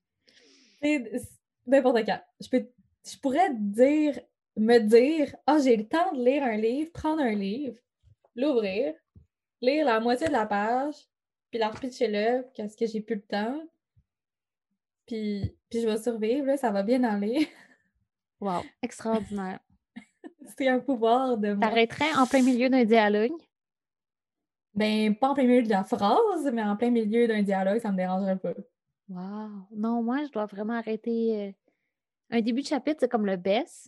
[1.67, 2.19] N'importe quand.
[2.41, 2.67] Je, peux,
[3.07, 4.19] je pourrais dire,
[4.57, 7.77] me dire, ah, j'ai le temps de lire un livre, prendre un livre,
[8.35, 8.93] l'ouvrir,
[9.61, 10.95] lire la moitié de la page,
[11.51, 13.61] puis la repitcher là, parce que j'ai plus le temps.
[15.05, 17.47] Puis, puis je vais survivre, là, ça va bien aller.
[18.39, 19.59] Wow, extraordinaire.
[20.57, 21.67] C'est un pouvoir de moi.
[21.67, 23.31] T'arrêterais en plein milieu d'un dialogue?
[24.73, 27.91] Ben, pas en plein milieu de la phrase, mais en plein milieu d'un dialogue, ça
[27.91, 28.53] me dérangerait pas.
[29.09, 29.49] Wow.
[29.71, 31.47] Non, moi, je dois vraiment arrêter.
[31.47, 31.51] euh,
[32.31, 33.87] Un début de chapitre, c'est comme le best,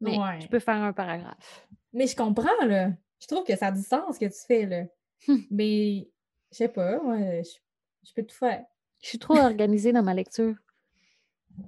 [0.00, 0.40] mais Ouais.
[0.40, 1.68] je peux faire un paragraphe.
[1.92, 2.90] Mais je comprends, là.
[3.20, 4.84] Je trouve que ça a du sens ce que tu fais, là.
[5.50, 6.08] Mais,
[6.50, 8.64] je sais pas, ouais, je, je peux tout faire.
[9.02, 10.56] Je suis trop organisée dans ma lecture.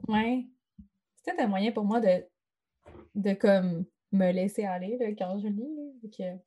[0.09, 0.45] Ouais.
[1.27, 2.25] C'est peut-être un moyen pour moi de,
[3.17, 6.09] de comme, me laisser aller, là, quand je lis, là.
[6.17, 6.39] Que,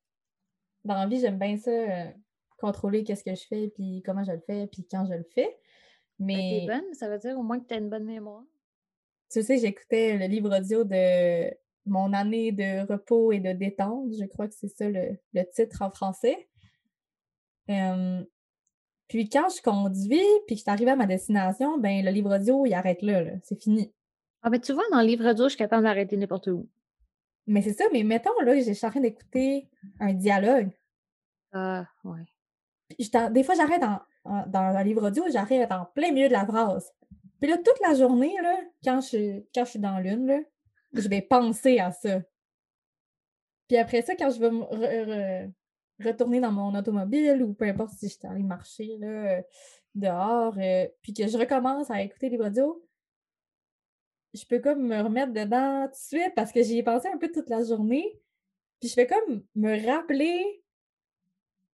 [0.86, 2.10] dans la vie, j'aime bien ça, euh,
[2.58, 5.58] contrôler qu'est-ce que je fais, puis comment je le fais, puis quand je le fais.
[6.18, 6.66] Ben, Mais...
[6.66, 8.44] T'es bonne, ça veut dire au moins que tu as une bonne mémoire.
[9.30, 11.52] Tu sais, j'écoutais le livre audio de
[11.86, 14.12] Mon année de repos et de détente.
[14.20, 16.50] Je crois que c'est ça le, le titre en français.
[17.70, 18.24] Euh,
[19.08, 22.36] puis quand je conduis, puis que je suis arrivée à ma destination, ben le livre
[22.36, 23.32] audio, il arrête là, là.
[23.44, 23.92] c'est fini.
[24.42, 26.68] Ah, ben tu vois, dans le livre audio, je suis capable d'arrêter n'importe où.
[27.48, 30.70] Mais c'est ça, mais mettons là, je suis en train d'écouter un dialogue.
[31.52, 32.26] Ah, ouais.
[33.00, 34.00] Je t'en- des fois, j'arrête en
[34.48, 36.92] dans un livre audio, j'arrive en plein milieu de la phrase.
[37.40, 40.40] Puis là, toute la journée, là, quand, je, quand je suis dans l'une, là,
[40.94, 42.22] je vais penser à ça.
[43.68, 45.50] Puis après ça, quand je vais me
[46.04, 49.42] retourner dans mon automobile ou peu importe si je suis allée marcher là,
[49.96, 52.84] dehors, euh, puis que je recommence à écouter les audio,
[54.34, 57.18] je peux comme me remettre dedans tout de suite parce que j'y ai pensé un
[57.18, 58.20] peu toute la journée.
[58.80, 60.64] Puis je fais comme me rappeler.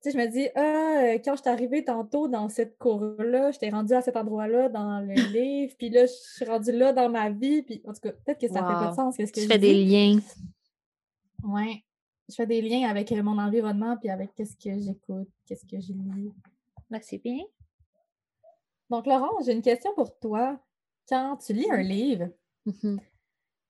[0.02, 3.52] Tu sais, je me dis, ah, euh, quand je suis arrivée tantôt dans cette cour-là,
[3.52, 7.10] j'étais rendue à cet endroit-là dans le livre, puis là, je suis rendue là dans
[7.10, 7.64] ma vie.
[7.64, 9.16] Puis en tout cas, peut-être que ça fait pas de sens.
[9.16, 10.20] ce que tu fais des liens.
[11.44, 11.84] Ouais.
[12.30, 15.80] Je fais des liens avec euh, mon environnement, puis avec qu'est-ce que j'écoute, qu'est-ce que
[15.80, 16.32] je lis.
[16.90, 17.44] Bah, c'est bien.
[18.90, 20.60] Donc, Laurent, j'ai une question pour toi.
[21.08, 22.30] Quand tu lis un livre,
[22.66, 22.98] Mmh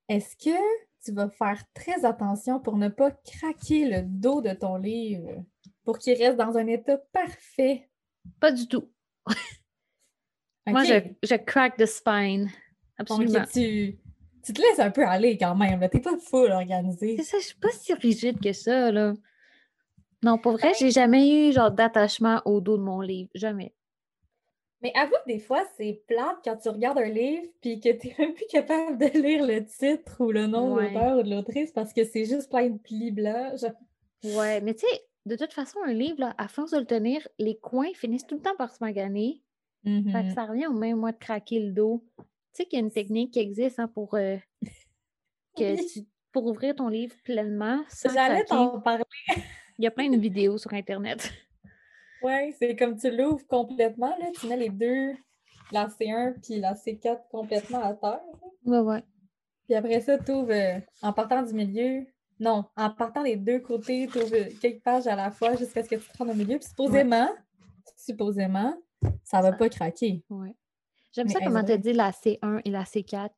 [0.09, 0.57] Est-ce que
[1.03, 5.43] tu vas faire très attention pour ne pas craquer le dos de ton livre
[5.83, 7.89] pour qu'il reste dans un état parfait?
[8.39, 8.89] Pas du tout.
[10.67, 12.49] Moi, je, je crack the spine.
[12.97, 13.45] Absolument.
[13.51, 13.97] tu,
[14.41, 15.87] te laisses un peu aller quand même.
[15.89, 17.17] Tu n'es pas full organisé.
[17.17, 18.91] C'est ça, je suis pas si rigide que ça.
[18.91, 19.13] Là.
[20.23, 23.29] Non, pour vrai, j'ai jamais eu genre d'attachement au dos de mon livre.
[23.35, 23.75] Jamais.
[24.85, 28.09] Mais avoue que des fois, c'est plate quand tu regardes un livre puis que tu
[28.09, 31.29] n'es même plus capable de lire le titre ou le nom de l'auteur ou de
[31.31, 33.65] l'autrice parce que c'est juste plein de plis blancs.
[34.23, 37.57] Ouais, mais tu sais, de toute façon, un livre, à force de le tenir, les
[37.57, 39.41] coins finissent tout le temps par se maganer.
[39.85, 42.03] Mm ça revient au même mois de craquer le dos.
[42.19, 44.37] Tu sais qu'il y a une technique qui existe hein, pour, euh,
[45.57, 45.77] que
[46.31, 47.83] pour ouvrir ton livre pleinement.
[48.13, 49.03] J'allais t'en parler.
[49.79, 51.33] Il y a plein de vidéos sur Internet.
[52.25, 55.11] Oui, c'est comme tu l'ouvres complètement, là, tu mets les deux,
[55.71, 58.21] la C1 puis la C4 complètement à terre.
[58.65, 58.97] Oui, oui.
[59.65, 62.03] Puis après ça, tu ouvres euh, en partant du milieu.
[62.39, 65.89] Non, en partant des deux côtés, tu ouvres quelques pages à la fois jusqu'à ce
[65.89, 66.57] que tu te rendes au milieu.
[66.57, 67.29] Puis supposément,
[67.95, 68.75] supposément,
[69.23, 70.23] ça va pas craquer.
[70.31, 70.49] Oui.
[71.11, 73.29] J'aime ça comment tu dit la C1 et la C4,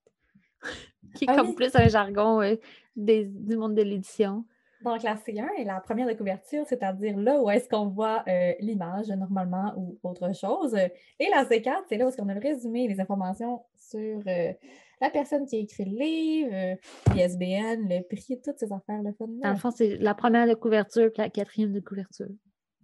[1.15, 2.55] qui est ah comme plus un jargon euh,
[2.95, 4.45] du monde de l'édition.
[4.83, 8.53] Donc, la C1 est la première de couverture, c'est-à-dire là où est-ce qu'on voit euh,
[8.59, 10.75] l'image normalement ou autre chose.
[10.75, 14.53] Et la C4, c'est là où est-ce qu'on a le résumé, les informations sur euh,
[15.01, 16.75] la personne qui a écrit le livre, euh,
[17.13, 19.01] l'ISBN, le prix, toutes ces affaires.
[19.01, 22.29] Le fun, Dans le fond, c'est la première de couverture puis la quatrième de couverture.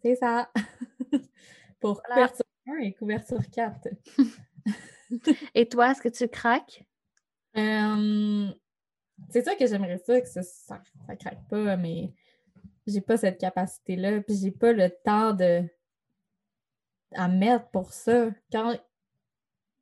[0.01, 0.49] C'est ça.
[1.79, 3.87] Pour couverture 1 et couverture 4.
[5.55, 6.85] et toi, est-ce que tu craques?
[9.29, 10.79] C'est ça que j'aimerais ça, que ça, ça,
[11.19, 12.11] craque pas, mais
[12.87, 15.63] j'ai pas cette capacité-là, puis j'ai pas le temps de
[17.15, 18.29] à mettre pour ça.
[18.51, 18.79] Quand tu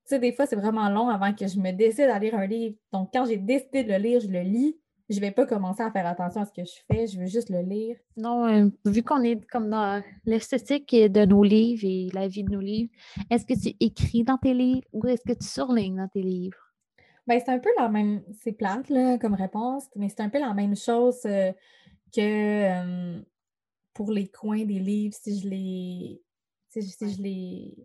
[0.05, 2.75] sais, des fois, c'est vraiment long avant que je me décide à lire un livre.
[2.91, 4.77] Donc, quand j'ai décidé de le lire, je le lis.
[5.09, 7.49] Je vais pas commencer à faire attention à ce que je fais, je veux juste
[7.49, 7.97] le lire.
[8.15, 12.51] Non, euh, vu qu'on est comme dans l'esthétique de nos livres et la vie de
[12.51, 12.91] nos livres,
[13.29, 16.70] est-ce que tu écris dans tes livres ou est-ce que tu surlignes dans tes livres?
[17.27, 20.39] Ben, c'est un peu la même, c'est plate là, comme réponse, mais c'est un peu
[20.39, 21.51] la même chose euh,
[22.15, 23.21] que
[23.93, 26.21] pour les coins des livres, si je les,
[26.69, 27.75] si, je les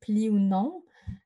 [0.00, 0.82] plie ou non.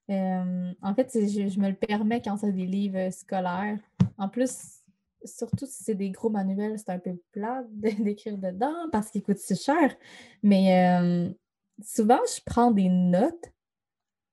[0.08, 3.78] en fait, je, me le permets quand c'est des livres scolaires.
[4.18, 4.80] En plus,
[5.24, 9.38] surtout si c'est des gros manuels, c'est un peu plate d'écrire dedans parce qu'ils coûtent
[9.38, 9.94] si cher.
[10.42, 11.32] Mais
[11.80, 13.51] souvent, je prends des notes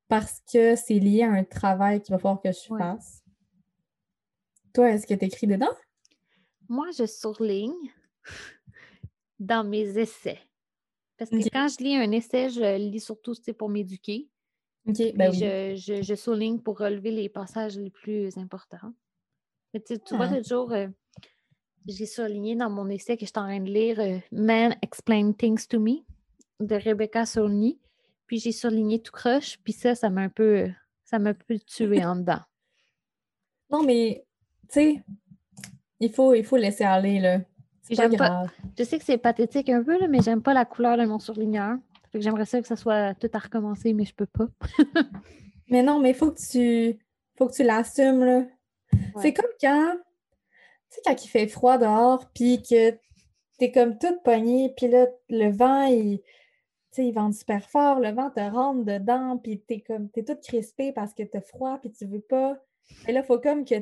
[0.09, 3.23] parce que c'est lié à un travail qu'il va falloir que je fasse.
[4.73, 5.71] Toi, est-ce que tu écris dedans?
[6.67, 7.91] Moi, je surligne
[9.39, 10.39] dans mes essais.
[11.17, 14.29] Parce que quand je lis un essai, je lis surtout pour m'éduquer.
[14.85, 18.93] Ben je, je, souligne pour relever les passages les plus importants.
[19.73, 20.37] tu, vois, ah.
[20.37, 20.87] toujours, euh,
[21.85, 25.33] j'ai surligné dans mon essai que je suis en train de lire euh, Man Explain
[25.33, 25.97] Things to Me
[26.59, 27.77] de Rebecca Solney.
[28.29, 30.69] Puis j'ai surligné tout croche, puis ça, ça m'a un peu,
[31.03, 32.39] ça m'a un peu tué en dedans.
[33.71, 34.25] Non, mais,
[34.67, 35.03] tu sais,
[35.99, 37.39] il faut, il faut laisser aller, là.
[37.83, 38.49] C'est pas grave.
[38.75, 41.19] je sais que c'est pathétique un peu, là, mais j'aime pas la couleur de mon
[41.19, 41.77] surligneur.
[42.11, 44.47] Fait que j'aimerais ça que ça soit tout à recommencer, mais je peux pas.
[45.69, 46.97] mais non, mais il faut que tu,
[47.37, 48.45] faut que tu l'assumes, là.
[49.21, 52.97] C'est comme quand, tu sais, quand il fait froid dehors, puis que
[53.59, 56.21] t'es comme toute poignée, puis là, le vent, il
[56.91, 60.41] sais, ils vendent super fort, le vent te rentre dedans, puis t'es comme, t'es toute
[60.41, 62.57] crispée parce que t'as froid, puis tu veux pas.
[63.07, 63.75] Et là, il faut comme que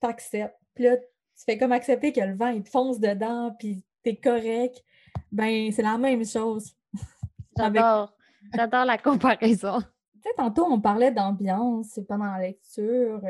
[0.00, 0.58] t'acceptes.
[0.74, 4.16] Puis là, tu fais comme accepter que le vent, il te fonce dedans, puis t'es
[4.16, 4.82] correct.
[5.30, 6.74] Ben, c'est la même chose.
[7.56, 8.14] J'adore.
[8.54, 9.80] J'adore la comparaison.
[10.24, 13.20] Tu sais, tantôt, on parlait d'ambiance pendant la lecture.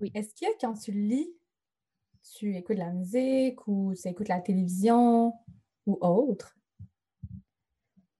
[0.00, 0.12] Oui.
[0.14, 1.34] Est-ce que quand tu lis,
[2.36, 5.34] tu écoutes la musique ou tu écoutes la télévision
[5.84, 6.57] ou autre?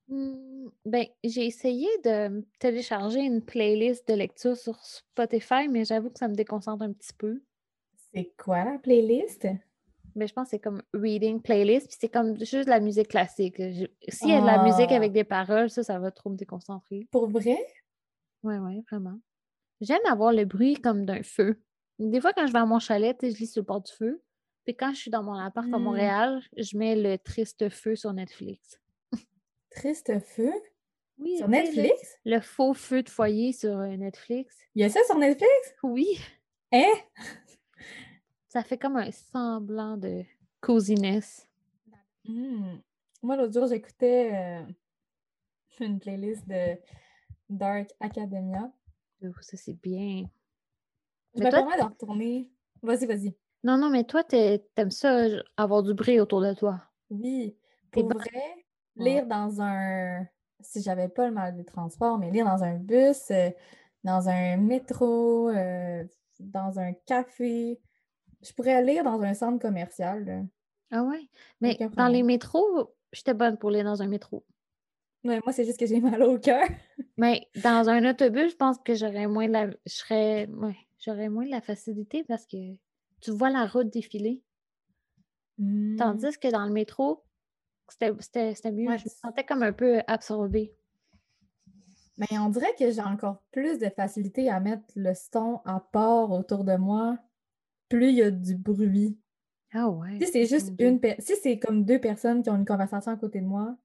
[0.08, 6.18] Mmh, ben, j'ai essayé de télécharger une playlist de lecture sur Spotify, mais j'avoue que
[6.18, 7.42] ça me déconcentre un petit peu.
[8.14, 9.46] C'est quoi la playlist?
[10.14, 13.56] Mais je pense que c'est comme reading playlist, puis c'est comme juste la musique classique.
[14.08, 15.14] S'il y a de la musique avec Ah.
[15.14, 17.06] des paroles, ça, ça va trop me déconcentrer.
[17.10, 17.58] Pour vrai?
[18.42, 19.18] Oui, oui, vraiment.
[19.80, 21.62] J'aime avoir le bruit comme d'un feu.
[21.98, 24.22] Des fois, quand je vais à mon chalet, je lis sur le bord du feu.
[24.64, 25.82] Puis quand je suis dans mon appart à Hmm.
[25.82, 28.80] Montréal, je mets le triste feu sur Netflix.
[29.78, 30.52] Triste feu?
[31.18, 32.18] Oui, Sur le- Netflix?
[32.24, 34.56] Le, faux feu de foyer sur euh, Netflix.
[34.74, 35.74] Il y a ça sur Netflix?
[35.84, 36.18] Oui.
[36.72, 36.92] Hein?
[38.48, 40.24] Ça fait comme un semblant de
[40.60, 41.46] coziness.
[42.24, 42.78] Hmm.
[43.22, 44.62] Moi, l'autre jour, j'écoutais euh,
[45.84, 46.76] une playlist de
[47.48, 48.72] Dark Academia.
[49.22, 50.24] Oh, ça, c'est bien.
[51.34, 52.50] Je Mais me toi, permets de retourner.
[52.82, 53.36] Vas-y, vas-y.
[53.62, 56.80] Non, non, mais toi, t'aimes ça, avoir du bruit autour de toi?
[57.10, 57.56] Oui,
[57.90, 58.66] pour bonne- vrai.
[58.98, 60.26] Lire dans un...
[60.60, 63.50] Si j'avais pas le mal des transports, mais lire dans un bus, euh,
[64.02, 66.04] dans un métro, euh,
[66.40, 67.80] dans un café.
[68.42, 70.24] Je pourrais lire dans un centre commercial.
[70.24, 70.42] là.
[70.90, 71.28] Ah ouais?
[71.60, 74.44] Mais dans les métros, j'étais bonne pour lire dans un métro.
[75.24, 76.64] Ouais, moi, c'est juste que j'ai mal au cœur.
[77.16, 79.66] Mais dans un autobus, je pense que j'aurais moins de la...
[79.66, 80.46] je serais...
[80.46, 82.74] ouais, j'aurais moins de la facilité parce que
[83.20, 84.42] tu vois la route défiler.
[85.58, 85.96] Hmm.
[85.96, 87.24] Tandis que dans le métro,
[87.90, 88.88] c'était mieux.
[88.88, 90.74] Ouais, Je me sentais comme un peu absorbée.
[92.18, 96.30] Mais on dirait que j'ai encore plus de facilité à mettre le son à part
[96.32, 97.16] autour de moi,
[97.88, 99.18] plus il y a du bruit.
[99.72, 100.18] Ah ouais.
[100.20, 103.40] Si c'est juste une si c'est comme deux personnes qui ont une conversation à côté
[103.40, 103.76] de moi,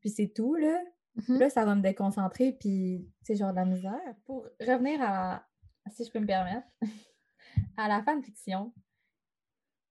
[0.00, 0.80] puis c'est tout, là,
[1.28, 1.38] Mhm.
[1.40, 4.14] là, ça va me déconcentrer, puis c'est genre de la misère.
[4.24, 5.44] Pour revenir à,
[5.90, 6.66] si je peux me permettre,
[7.76, 8.72] à la fanfiction,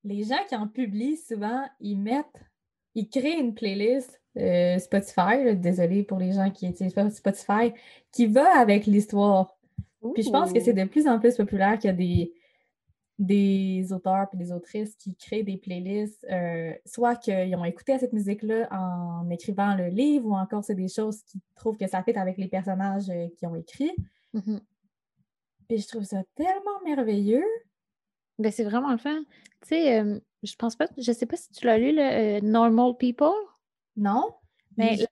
[0.05, 2.41] les gens qui en publient souvent, ils mettent,
[2.97, 7.73] ils créent une playlist euh, Spotify, là, désolé pour les gens qui utilisent Spotify,
[8.11, 9.55] qui va avec l'histoire.
[10.13, 12.33] Puis je pense que c'est de plus en plus populaire qu'il y a des,
[13.19, 17.99] des auteurs et des autrices qui créent des playlists, euh, soit qu'ils ont écouté à
[17.99, 22.03] cette musique-là en écrivant le livre, ou encore c'est des choses qui trouvent que ça
[22.03, 23.91] fait avec les personnages euh, qui ont écrit.
[24.33, 24.61] Mhm.
[25.67, 27.45] Puis je trouve ça tellement merveilleux.
[28.39, 29.23] Ben, c'est vraiment le fun.
[29.63, 32.01] Tu sais, euh, je pense pas, je sais pas si tu l'as lu, le
[32.37, 33.29] euh, Normal People.
[33.95, 34.33] Non?
[34.77, 35.07] Mais là.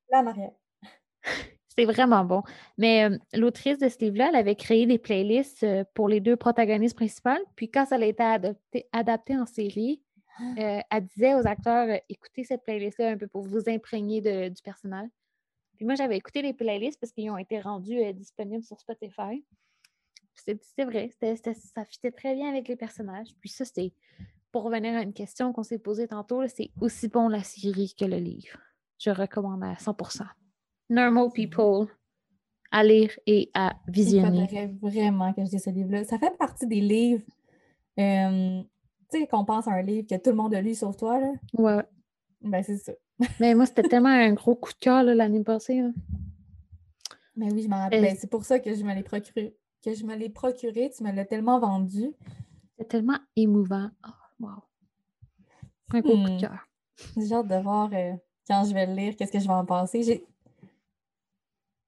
[1.77, 2.41] C'est vraiment bon.
[2.77, 6.95] Mais euh, l'autrice de ce livre-là, elle avait créé des playlists pour les deux protagonistes
[6.95, 7.41] principales.
[7.57, 10.01] Puis quand ça a été adopté, adapté en série,
[10.57, 14.61] euh, elle disait aux acteurs écoutez cette playlist-là un peu pour vous imprégner de- du
[14.61, 15.09] personnage.
[15.75, 19.43] Puis moi, j'avais écouté les playlists parce qu'ils ont été rendus disponibles sur Spotify.
[20.35, 23.29] C'est vrai, ça fitait très bien avec les personnages.
[23.39, 23.93] Puis ça, c'était
[24.51, 28.05] pour revenir à une question qu'on s'est posée tantôt, c'est aussi bon la série que
[28.05, 28.57] le livre.
[28.99, 30.23] Je recommande à 100%.
[30.89, 31.87] Normal People
[32.71, 34.47] à lire et à Il visionner.
[34.47, 36.03] faudrait vraiment que je dise ce livre-là.
[36.03, 37.23] Ça fait partie des livres,
[37.99, 38.61] euh,
[39.11, 41.19] tu sais, qu'on pense à un livre que tout le monde a lu sauf toi,
[41.19, 41.31] là.
[41.53, 41.83] Ouais.
[42.41, 42.91] Ben, c'est ça.
[43.39, 45.81] Mais moi, c'était tellement un gros coup de cœur l'année passée.
[45.81, 45.89] là.
[47.35, 48.03] Mais oui, je m'en rappelle.
[48.03, 49.55] Euh, Ben, c'est pour ça que je me l'ai procuré.
[49.85, 52.11] Que je me l'ai procuré, tu me l'as tellement vendu.
[52.71, 53.91] C'était tellement émouvant.
[54.07, 54.49] Oh, wow.
[55.93, 56.35] Un gros coup Hmm.
[56.35, 56.67] de cœur.
[57.15, 58.13] J'ai hâte de voir euh,
[58.47, 60.23] quand je vais le lire, qu'est-ce que je vais en penser.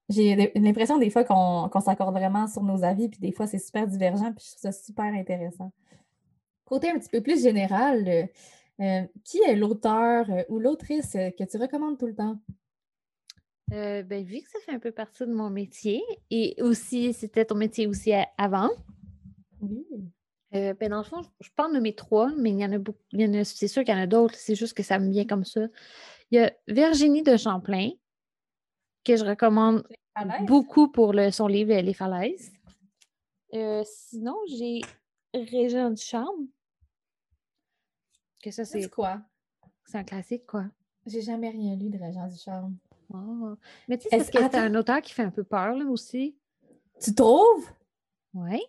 [0.10, 3.88] J'ai l'impression des fois qu'on s'accorde vraiment sur nos avis, puis des fois c'est super
[3.88, 5.73] divergent, puis je trouve ça super intéressant.
[6.65, 8.25] Côté un petit peu plus général, euh,
[8.81, 12.38] euh, qui est l'auteur ou l'autrice que tu recommandes tout le temps?
[13.73, 17.43] Euh, ben, vu que ça fait un peu partie de mon métier et aussi, c'était
[17.43, 18.69] ton métier aussi avant,
[19.62, 19.86] Oui.
[20.56, 22.77] euh, ben, dans le fond, je peux en nommer trois, mais il y en a
[22.77, 22.99] beaucoup.
[23.12, 24.99] il y en a- C'est sûr qu'il y en a d'autres, c'est juste que ça
[24.99, 25.62] me vient comme ça.
[26.32, 27.89] Il y a Virginie de Champlain,
[29.03, 29.86] que je recommande
[30.45, 32.51] beaucoup pour le, son livre Les Falaises.
[33.53, 34.80] Euh, sinon, j'ai
[35.34, 36.47] Régent du Charme.
[38.41, 39.21] Que ça, C'est c'est quoi?
[39.86, 40.65] c'est un classique, quoi.
[41.06, 42.77] J'ai jamais rien lu de Régent du Charme.
[43.88, 45.86] Mais tu sais, c'est parce que c'est un auteur qui fait un peu peur, là,
[45.86, 46.36] aussi?
[47.02, 47.70] Tu trouves?
[48.34, 48.62] Oui.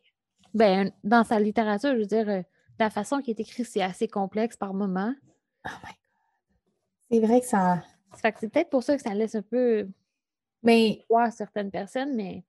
[0.55, 2.43] Ben, dans sa littérature, je veux dire, euh,
[2.79, 5.15] la façon qu'il est écrit, c'est assez complexe par moments.
[5.67, 5.99] Oh my God.
[7.11, 7.83] C'est vrai que ça.
[8.13, 9.89] Ça fait que c'est peut-être pour ça que ça laisse un peu
[10.63, 12.45] Mais croire certaines personnes, mais.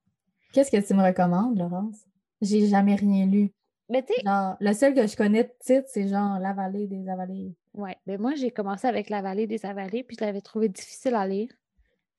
[0.54, 2.06] qu'est-ce que tu me recommandes, Laurence?
[2.41, 3.52] J'ai jamais rien lu.
[3.89, 7.56] Mais tu le seul que je connais de titre, c'est genre La vallée des avalées.
[7.73, 11.15] ouais, ben moi, j'ai commencé avec La vallée des avalées, puis je l'avais trouvé difficile
[11.15, 11.49] à lire.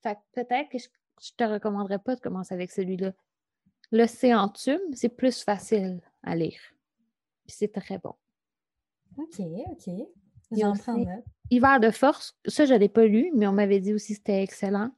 [0.03, 0.89] Fait que peut-être que je,
[1.21, 3.13] je te recommanderais pas de commencer avec celui-là.
[3.93, 6.61] L'Océantume, c'est plus facile à lire.
[7.47, 8.15] Puis c'est très bon.
[9.17, 9.95] Ok, ok.
[10.53, 11.25] J'en prends aussi- note.
[11.51, 14.19] Hiver de force, ça, je ne l'ai pas lu, mais on m'avait dit aussi que
[14.19, 14.93] c'était excellent.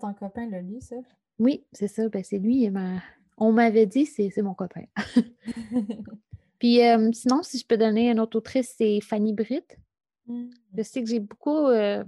[0.00, 0.96] Ton copain l'a lu, ça?
[1.38, 2.08] Oui, c'est ça.
[2.08, 2.70] Ben, c'est lui.
[3.36, 4.84] On m'avait dit, c'est mon copain.
[6.58, 9.76] Puis euh, sinon, si je peux donner une autre autrice, c'est Fanny Britt.
[10.26, 10.50] Mmh.
[10.76, 12.04] Je sais que j'ai beaucoup euh,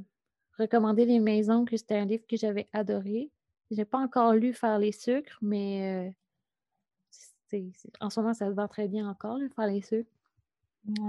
[0.58, 3.30] recommandé Les Maisons, que c'était un livre que j'avais adoré.
[3.70, 6.14] Je n'ai pas encore lu Faire les sucres, mais
[7.52, 7.60] euh,
[8.00, 10.10] en ce moment, ça se vend très bien encore, Faire les sucres.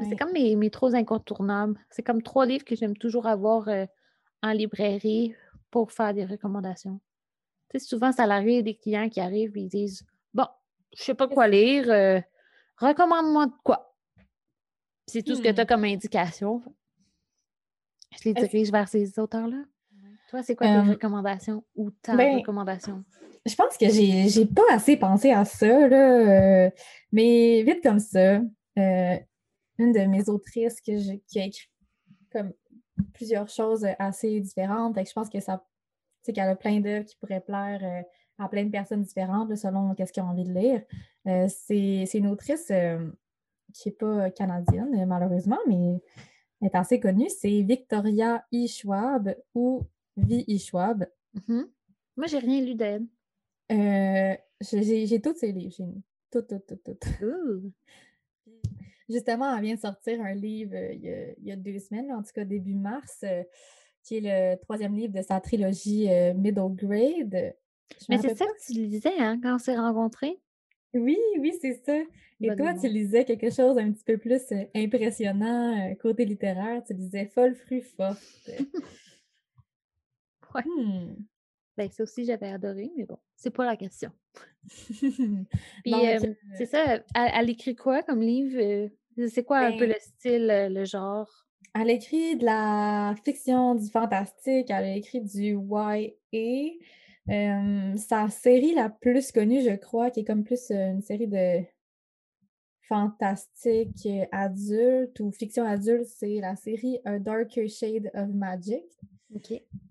[0.10, 1.79] C'est comme mes, mes trop incontournables.
[1.91, 3.69] C'est comme trois livres que j'aime toujours avoir
[4.41, 5.36] en librairie
[5.69, 6.99] pour faire des recommandations.
[7.69, 10.47] Tu sais, souvent, ça arrive des clients qui arrivent et ils disent Bon,
[10.95, 12.19] je sais pas quoi lire, euh,
[12.77, 13.93] recommande-moi de quoi.
[15.07, 15.67] C'est tout ce que tu as hmm.
[15.67, 16.62] comme indication.
[18.19, 19.63] Je les dirige vers ces auteurs-là?
[20.30, 23.03] Toi, c'est quoi tes euh, recommandations ou ta ben, recommandation?
[23.45, 26.69] Je pense que j'ai pas assez pensé à ça, là, euh,
[27.13, 28.41] mais vite comme ça,
[28.75, 31.69] une de mes autrices que qui a écrit
[32.32, 32.51] comme
[33.13, 34.97] plusieurs choses assez différentes.
[34.97, 35.63] je pense que ça
[36.34, 38.01] qu'elle a plein d'œuvres qui pourraient plaire euh,
[38.43, 40.82] à plein de personnes différentes selon qu'est-ce qu'ils ont envie de lire.
[41.27, 43.10] Euh, c'est une autrice euh,
[43.73, 46.01] qui n'est pas canadienne, malheureusement, mais
[46.61, 47.29] est assez connue.
[47.29, 48.67] C'est Victoria E.
[48.67, 49.83] Schwab ou
[50.15, 50.45] V.
[50.47, 50.57] E.
[50.57, 51.07] Schwab.
[51.35, 51.65] Mm-hmm.
[52.17, 53.07] Moi, j'ai rien lu d'elle.
[53.69, 55.73] j'ai tous ses livres.
[55.77, 55.85] J'ai
[56.31, 57.71] tout, tout, tout, tout.
[59.09, 62.43] Justement, elle vient de sortir un livre il y, a, deux semaines, en tout cas
[62.43, 63.23] début mars,
[64.03, 67.55] qui est le troisième livre de sa trilogie euh, Middle Grade.
[68.09, 70.41] Mais c'est ça que tu lisais hein, quand on s'est rencontrés?
[70.93, 71.97] Oui, oui, c'est ça.
[72.39, 76.84] Et toi, tu lisais quelque chose un petit peu plus euh, impressionnant euh, côté littéraire.
[76.86, 78.21] Tu lisais Folle fruit forte.
[80.54, 80.63] ouais.
[80.65, 81.15] Hmm.
[81.78, 84.12] Ben, ça aussi, j'avais adoré, mais bon, c'est pas la question.
[84.89, 85.93] Puis,
[86.58, 88.89] c'est ça, elle, écrit quoi comme livre?
[89.28, 91.47] C'est quoi un peu ben le style, le genre?
[91.76, 96.12] Elle écrit de la fiction, du fantastique, elle a écrit du YA.
[97.97, 101.63] sa série la plus connue, je crois, qui est comme plus euh, une série de
[102.88, 108.86] fantastique adulte ou fiction adulte, c'est la série A Darker Shade of Magic,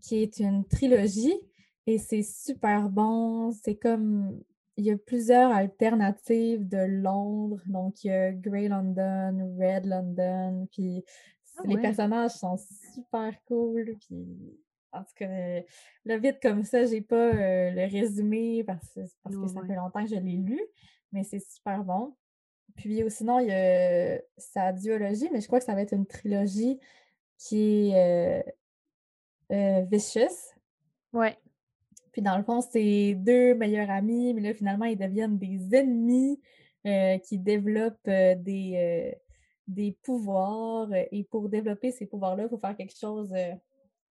[0.01, 1.39] qui est une trilogie
[1.87, 3.53] et c'est super bon.
[3.53, 4.41] C'est comme
[4.77, 7.63] il y a plusieurs alternatives de Londres.
[7.67, 11.05] Donc, il y a Grey London, Red London, puis
[11.59, 12.59] ah les personnages sont
[12.95, 13.97] super cool.
[14.01, 14.59] Puis,
[14.93, 15.61] en tout cas,
[16.05, 20.05] le vite comme ça, j'ai pas euh, le résumé parce, parce que ça fait longtemps
[20.05, 20.61] que je l'ai lu,
[21.13, 22.15] mais c'est super bon.
[22.77, 26.07] Puis sinon, il y a sa duologie, mais je crois que ça va être une
[26.07, 26.79] trilogie
[27.39, 28.43] qui est euh,
[29.53, 30.55] euh, Vicious.
[31.13, 31.37] Ouais.
[32.13, 36.41] Puis dans le fond, c'est deux meilleurs amis, mais là, finalement, ils deviennent des ennemis
[37.25, 39.17] qui développent des
[39.67, 43.55] des pouvoirs euh, et pour développer ces pouvoirs-là, il faut faire quelque chose euh,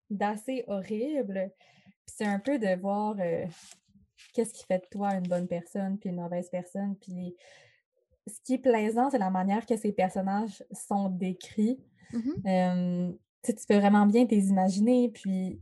[0.10, 1.52] d'assez horrible.
[2.06, 3.46] Puis c'est un peu de voir euh,
[4.34, 6.96] qu'est-ce qui fait de toi une bonne personne puis une mauvaise personne.
[6.98, 7.36] Puis
[8.28, 11.80] ce qui est plaisant, c'est la manière que ces personnages sont décrits.
[12.14, 15.10] Mmh tu peux vraiment bien t'imaginer.
[15.10, 15.60] Puis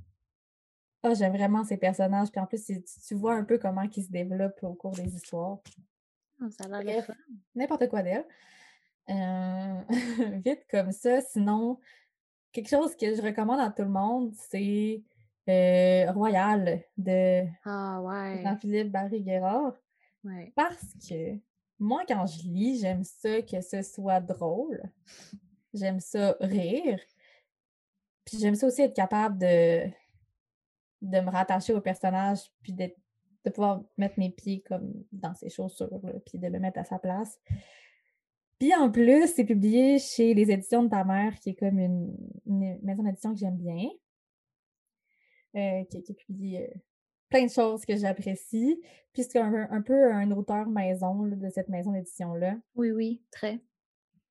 [1.03, 2.31] oh, j'aime vraiment ces personnages.
[2.31, 5.57] Puis en plus, tu, vois un peu comment ils se développent au cours des histoires.
[6.41, 7.09] Ah, ça a l'air
[7.55, 8.25] N'importe quoi d'elle.
[9.09, 9.81] Euh,
[10.45, 11.21] vite comme ça.
[11.21, 11.79] Sinon,
[12.51, 15.03] quelque chose que je recommande à tout le monde, c'est
[15.49, 18.01] euh, Royal de ah,
[18.43, 19.73] Jean-Philippe Barry-Guerrard.
[20.55, 21.37] Parce que
[21.83, 24.81] moi, quand je lis, j'aime ça que ce soit drôle.
[25.73, 26.99] J'aime ça rire.
[28.25, 29.85] Puis j'aime ça aussi être capable de,
[31.01, 32.89] de me rattacher au personnage, puis de,
[33.51, 37.37] pouvoir mettre mes pieds comme dans ses chaussures, puis de me mettre à sa place.
[38.57, 42.15] Puis en plus, c'est publié chez les éditions de ta mère, qui est comme une,
[42.81, 43.89] maison d'édition que j'aime bien,
[45.57, 46.67] euh, qui, qui, publie euh,
[47.33, 48.79] plein de choses que j'apprécie.
[49.11, 52.55] Puis c'est un, peu un auteur maison de cette maison d'édition-là.
[52.75, 53.59] Oui, oui, très.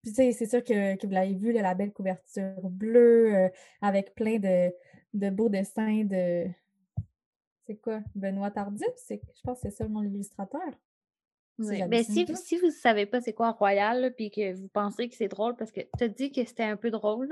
[0.02, 3.48] Puis c'est sûr que, vous l'avez vu, la belle couverture bleue euh,
[3.80, 4.72] avec plein de,
[5.14, 6.46] de, beaux dessins de.
[7.66, 8.00] C'est quoi?
[8.14, 8.88] Benoît Tardif?
[9.08, 10.60] Je pense que c'est ça le nom de l'illustrateur.
[11.58, 15.08] Ben, si, vous, si vous ne savez pas c'est quoi Royal, puis que vous pensez
[15.08, 17.28] que c'est drôle, parce que tu as dit que c'était un peu drôle,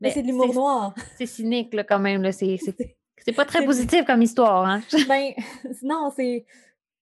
[0.00, 0.94] Mais ben, c'est de l'humour noir.
[1.16, 2.30] C'est cynique là, quand même.
[2.30, 2.56] C'est
[3.34, 4.66] pas très positif comme histoire.
[4.66, 4.82] Hein?
[5.08, 5.32] ben,
[5.82, 6.44] non, c'est.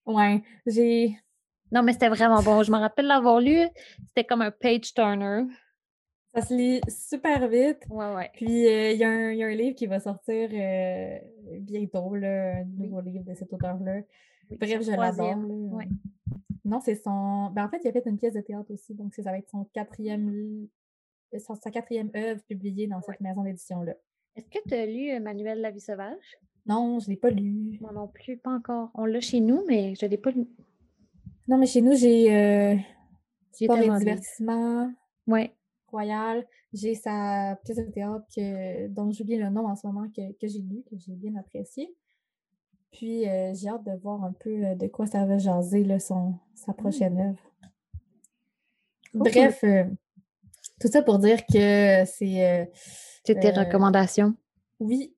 [0.07, 1.19] Ouais, j'ai.
[1.73, 2.63] Non, mais c'était vraiment bon.
[2.63, 3.67] Je me rappelle l'avoir lu.
[4.09, 5.45] C'était comme un page turner.
[6.35, 7.85] Ça se lit super vite.
[7.91, 8.31] Ouais, ouais.
[8.35, 11.19] Puis euh, il y, a un livre qui va sortir euh,
[11.61, 14.01] bientôt, là, un nouveau livre de cet auteur-là.
[14.51, 15.37] Bref, je l'adore.
[15.73, 15.89] Ouais.
[16.65, 17.51] Non, c'est son.
[17.51, 19.49] Ben, en fait, il a fait une pièce de théâtre aussi, donc ça va être
[19.49, 20.69] son quatrième
[21.39, 23.95] sa quatrième œuvre publiée dans cette maison d'édition-là.
[24.37, 26.39] Est-ce que tu as lu Manuel La vie sauvage?
[26.67, 27.79] Non, je ne l'ai pas lu.
[27.81, 28.91] Moi non plus, pas encore.
[28.95, 30.47] On l'a chez nous, mais je ne l'ai pas lu.
[31.47, 32.75] Non, mais chez nous, j'ai euh,
[33.59, 34.91] J'ai Sport et divertissement
[35.27, 35.53] Ouais.
[35.89, 36.47] royal.
[36.73, 40.49] J'ai sa pièce de théâtre que, dont j'oublie le nom en ce moment que, que
[40.49, 41.95] j'ai lu, que j'ai bien apprécié.
[42.91, 45.99] Puis euh, j'ai hâte de voir un peu euh, de quoi ça va jaser là,
[46.01, 47.53] son, sa prochaine œuvre.
[49.13, 49.21] Cool.
[49.31, 49.85] Bref, euh,
[50.81, 52.65] tout ça pour dire que c'est euh,
[53.25, 54.35] C'est tes Euh, recommandations.
[54.81, 55.15] oui,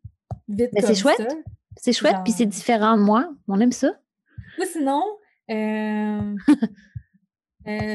[0.49, 1.37] vite Mais c'est chouette.
[1.79, 3.29] C'est chouette, puis c'est différent de moi.
[3.49, 3.93] On aime ça.
[4.59, 5.03] Ou sinon,
[5.51, 6.37] euh,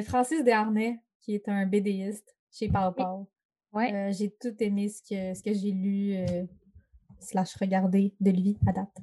[0.04, 3.28] Francis Desharnais, qui est un BDiste chez Pau.
[3.74, 3.94] Ouais.
[3.94, 6.44] Euh, j'ai tout aimé ce que, ce que j'ai lu euh,
[7.20, 8.98] slash regardé de lui à date.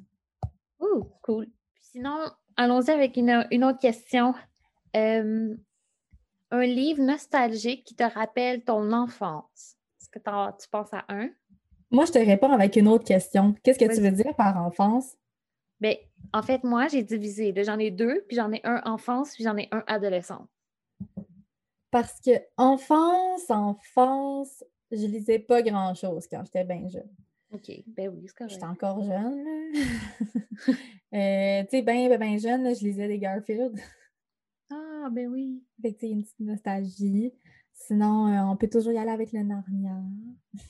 [0.79, 1.47] Ouh, cool.
[1.73, 2.17] Puis sinon,
[2.55, 4.33] allons-y avec une, une autre question.
[4.95, 5.55] Euh,
[6.51, 9.75] un livre nostalgique qui te rappelle ton enfance.
[9.99, 11.29] Est-ce que tu penses à un?
[11.91, 13.55] Moi, je te réponds avec une autre question.
[13.63, 15.15] Qu'est-ce que tu veux dire par enfance?
[15.79, 15.95] Ben,
[16.33, 17.53] en fait, moi, j'ai divisé.
[17.63, 20.47] J'en ai deux, puis j'en ai un enfance, puis j'en ai un adolescent.
[21.91, 27.09] Parce que enfance, enfance, je lisais pas grand-chose quand j'étais bien jeune.
[27.51, 28.53] OK, ben oui, c'est correct.
[28.53, 29.43] J'étais encore jeune.
[31.11, 33.79] Euh, tu sais, bien, bien, ben jeune, là, je lisais des Garfield.
[35.05, 35.63] Ah, ben oui.
[35.81, 37.33] Fait que, une petite nostalgie.
[37.73, 39.95] Sinon, euh, on peut toujours y aller avec le Narnia.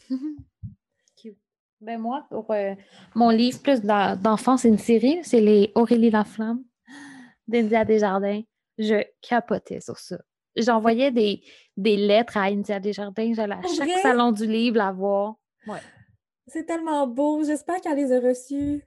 [1.22, 1.38] Cute.
[1.82, 2.76] Ben moi, pour euh,
[3.16, 6.64] mon livre plus d'en- d'enfance, c'est une série, c'est les Aurélie Laflamme
[7.48, 8.42] d'India Desjardins.
[8.78, 10.18] Je capotais sur ça.
[10.56, 11.42] J'envoyais des,
[11.78, 14.02] des lettres à India Desjardins, j'allais à chaque vrai?
[14.02, 15.36] salon du livre la voir.
[16.48, 17.44] C'est tellement beau.
[17.44, 18.84] J'espère qu'elle les a reçus.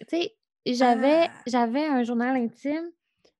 [0.00, 0.36] Tu sais,
[0.66, 1.32] j'avais Ah.
[1.46, 2.90] j'avais un journal intime,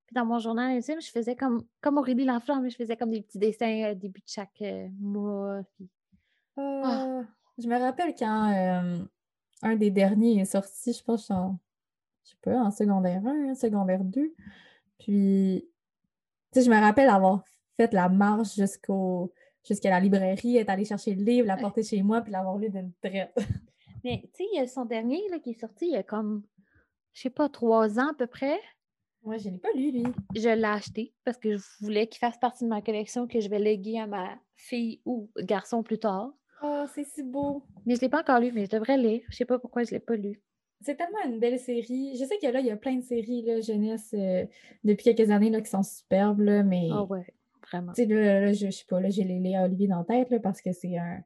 [0.06, 3.22] puis dans mon journal intime, je faisais comme, comme Aurélie Laflamme, je faisais comme des
[3.22, 5.62] petits dessins au début de chaque euh, mois.
[5.74, 5.88] puis-
[6.56, 7.22] Ah,
[7.58, 8.98] Je me rappelle quand euh,
[9.62, 11.58] un des derniers est sorti, je pense, en,
[12.24, 14.32] je sais pas, en secondaire 1, hein, secondaire 2.
[14.98, 15.68] Puis,
[16.52, 17.42] tu sais, je me rappelle avoir
[17.76, 19.32] fait la marche jusqu'au
[19.66, 21.60] jusqu'à la librairie, être allée chercher le livre, la Ouais.
[21.60, 23.36] porter chez moi, puis l'avoir lu d'une traite.
[24.04, 26.04] Mais tu sais, il y a son dernier là, qui est sorti il y a
[26.04, 26.44] comme,
[27.12, 28.60] je sais pas, trois ans à peu près.
[29.26, 30.04] Moi, je l'ai pas lu, lui.
[30.36, 33.48] Je l'ai acheté parce que je voulais qu'il fasse partie de ma collection que je
[33.48, 36.32] vais léguer à ma fille ou garçon plus tard.
[36.62, 37.64] Oh, c'est si beau.
[37.84, 39.22] Mais je ne l'ai pas encore lu, mais je devrais lire.
[39.28, 40.40] Je sais pas pourquoi je ne l'ai pas lu.
[40.80, 42.16] C'est tellement une belle série.
[42.16, 44.46] Je sais que là, il y a plein de séries là, jeunesse euh,
[44.84, 47.26] depuis quelques années là, qui sont superbes, là, mais Ah ouais,
[47.68, 47.92] vraiment.
[47.94, 50.04] tu sais, là, là, je, je sais pas, là, j'ai les Léa Olivier dans la
[50.04, 51.18] tête là, parce que c'est un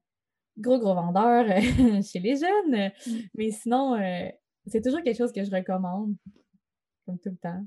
[0.57, 2.93] gros, gros vendeur euh, chez les jeunes.
[3.35, 4.29] Mais sinon, euh,
[4.67, 6.15] c'est toujours quelque chose que je recommande,
[7.05, 7.63] comme tout le temps.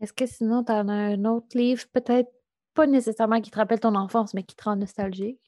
[0.00, 2.30] Est-ce que sinon, tu en as un autre livre, peut-être
[2.74, 5.40] pas nécessairement qui te rappelle ton enfance, mais qui te rend nostalgique?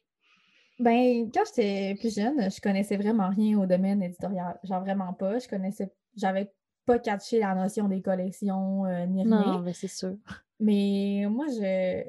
[0.79, 4.59] Ben, quand j'étais plus jeune, je connaissais vraiment rien au domaine éditorial.
[4.63, 5.39] Genre vraiment pas.
[5.39, 6.53] Je connaissais, j'avais
[6.85, 9.43] pas catché la notion des collections euh, ni rien.
[9.43, 10.17] Non, mais c'est sûr.
[10.61, 12.05] Mais moi, je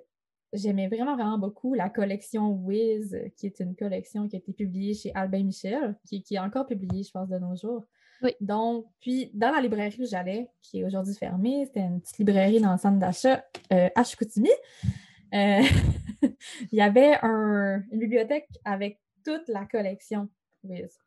[0.54, 4.94] j'aimais vraiment, vraiment beaucoup la collection Wiz, qui est une collection qui a été publiée
[4.94, 7.86] chez Albin Michel, qui, qui est encore publiée, je pense, de nos jours.
[8.24, 8.36] Oui.
[8.42, 12.60] Donc, puis dans la librairie où j'allais, qui est aujourd'hui fermée, c'était une petite librairie
[12.60, 14.50] dans le centre d'achat euh, à Chicoutimi.
[15.34, 15.62] Euh,
[16.22, 20.30] il y avait un- une bibliothèque avec toute la collection
[20.64, 20.98] Wiz.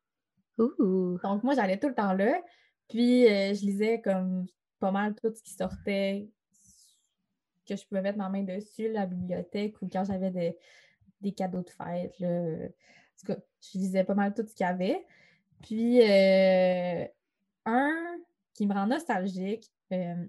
[0.58, 2.40] Donc, moi, j'allais tout le temps là.
[2.88, 4.46] Puis, euh, je lisais comme
[4.78, 6.28] pas mal tout ce qui sortait,
[7.68, 10.56] que je pouvais mettre ma main dessus, la bibliothèque, ou quand j'avais des,
[11.20, 12.18] des cadeaux de fête.
[12.18, 12.28] Là.
[12.28, 12.66] En
[13.20, 15.06] tout cas, je lisais pas mal tout ce qu'il y avait.
[15.62, 17.04] Puis, euh,
[17.66, 18.16] un
[18.54, 20.26] qui me rend nostalgique, euh,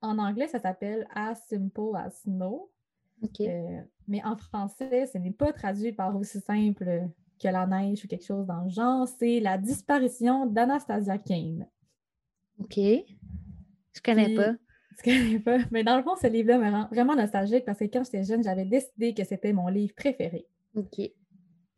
[0.00, 2.70] en anglais, ça s'appelle As Simple as Snow.
[3.22, 3.40] OK.
[3.40, 7.08] Euh, mais en français, ce n'est pas traduit par aussi simple
[7.40, 9.06] que la neige ou quelque chose dans le genre.
[9.08, 11.66] C'est la disparition d'Anastasia Kane.
[12.60, 12.76] OK.
[12.76, 14.52] Je connais Puis- pas.
[15.02, 15.58] Tu connais pas?
[15.70, 18.42] Mais dans le fond, ce livre-là me rend vraiment nostalgique parce que quand j'étais jeune,
[18.42, 20.46] j'avais décidé que c'était mon livre préféré.
[20.74, 21.00] OK.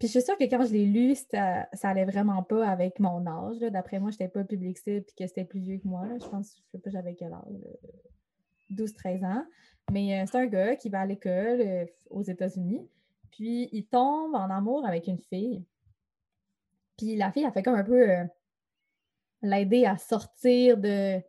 [0.01, 2.99] Puis je suis sûre que quand je l'ai lu, ça, ça allait vraiment pas avec
[2.99, 3.59] mon âge.
[3.61, 6.09] D'après moi, je n'étais pas public cible et que c'était plus vieux que moi.
[6.21, 7.45] Je pense, je sais pas, j'avais quel âge?
[7.51, 9.45] euh, 12-13 ans.
[9.93, 12.89] Mais euh, c'est un gars qui va à l'école euh, aux États-Unis.
[13.31, 15.63] Puis il tombe en amour avec une fille.
[16.97, 18.25] Puis la fille, elle fait comme un peu euh,
[19.43, 21.21] l'aider à sortir de,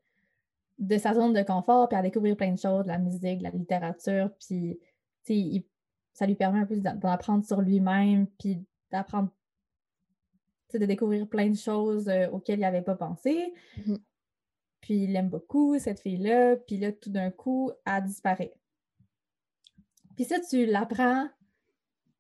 [0.80, 3.44] de sa zone de confort, puis à découvrir plein de choses, de la musique, de
[3.44, 4.30] la littérature.
[4.40, 4.80] Puis,
[5.28, 5.66] il-
[6.14, 9.30] ça lui permet un peu d'en d'en apprendre sur lui-même, puis d'apprendre,
[10.70, 13.54] tu sais, de découvrir plein de choses euh, auxquelles il n'avait pas pensé.
[13.86, 14.00] Mhm.
[14.82, 18.54] Puis il aime beaucoup cette fille-là, puis là, tout d'un coup, elle disparaît.
[20.16, 21.28] Puis ça, tu l'apprends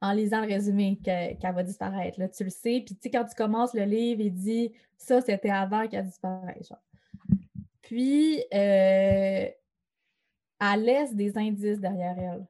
[0.01, 2.19] en lisant le résumé qu'elle va disparaître.
[2.19, 2.81] Là, tu le sais.
[2.85, 6.73] Puis, tu sais, quand tu commences le livre, il dit ça, c'était avant qu'elle disparaisse.
[7.83, 9.47] Puis, euh,
[10.59, 12.47] elle laisse des indices derrière elle.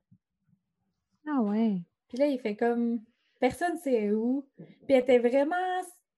[1.28, 1.82] Ah ouais.
[2.10, 3.02] Puis là, il fait comme
[3.40, 4.48] personne sait où.
[4.58, 5.56] Puis elle était vraiment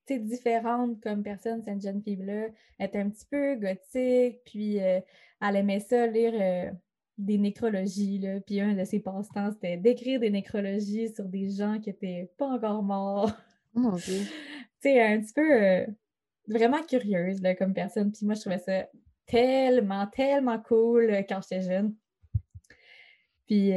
[0.10, 2.47] différente comme personne, cette jeune fille-là.
[2.78, 4.99] Elle était un petit peu gothique, puis euh,
[5.41, 6.72] elle aimait ça lire euh,
[7.18, 8.20] des nécrologies.
[8.20, 8.39] Là.
[8.41, 12.47] Puis un de ses passe-temps, c'était d'écrire des nécrologies sur des gens qui étaient pas
[12.47, 13.32] encore morts.
[13.76, 14.20] Oh mon Dieu.
[14.82, 15.86] tu sais, un petit peu euh,
[16.47, 18.12] vraiment curieuse là, comme personne.
[18.12, 18.88] Puis moi, je trouvais ça
[19.26, 21.95] tellement, tellement cool quand j'étais jeune.
[23.46, 23.72] Puis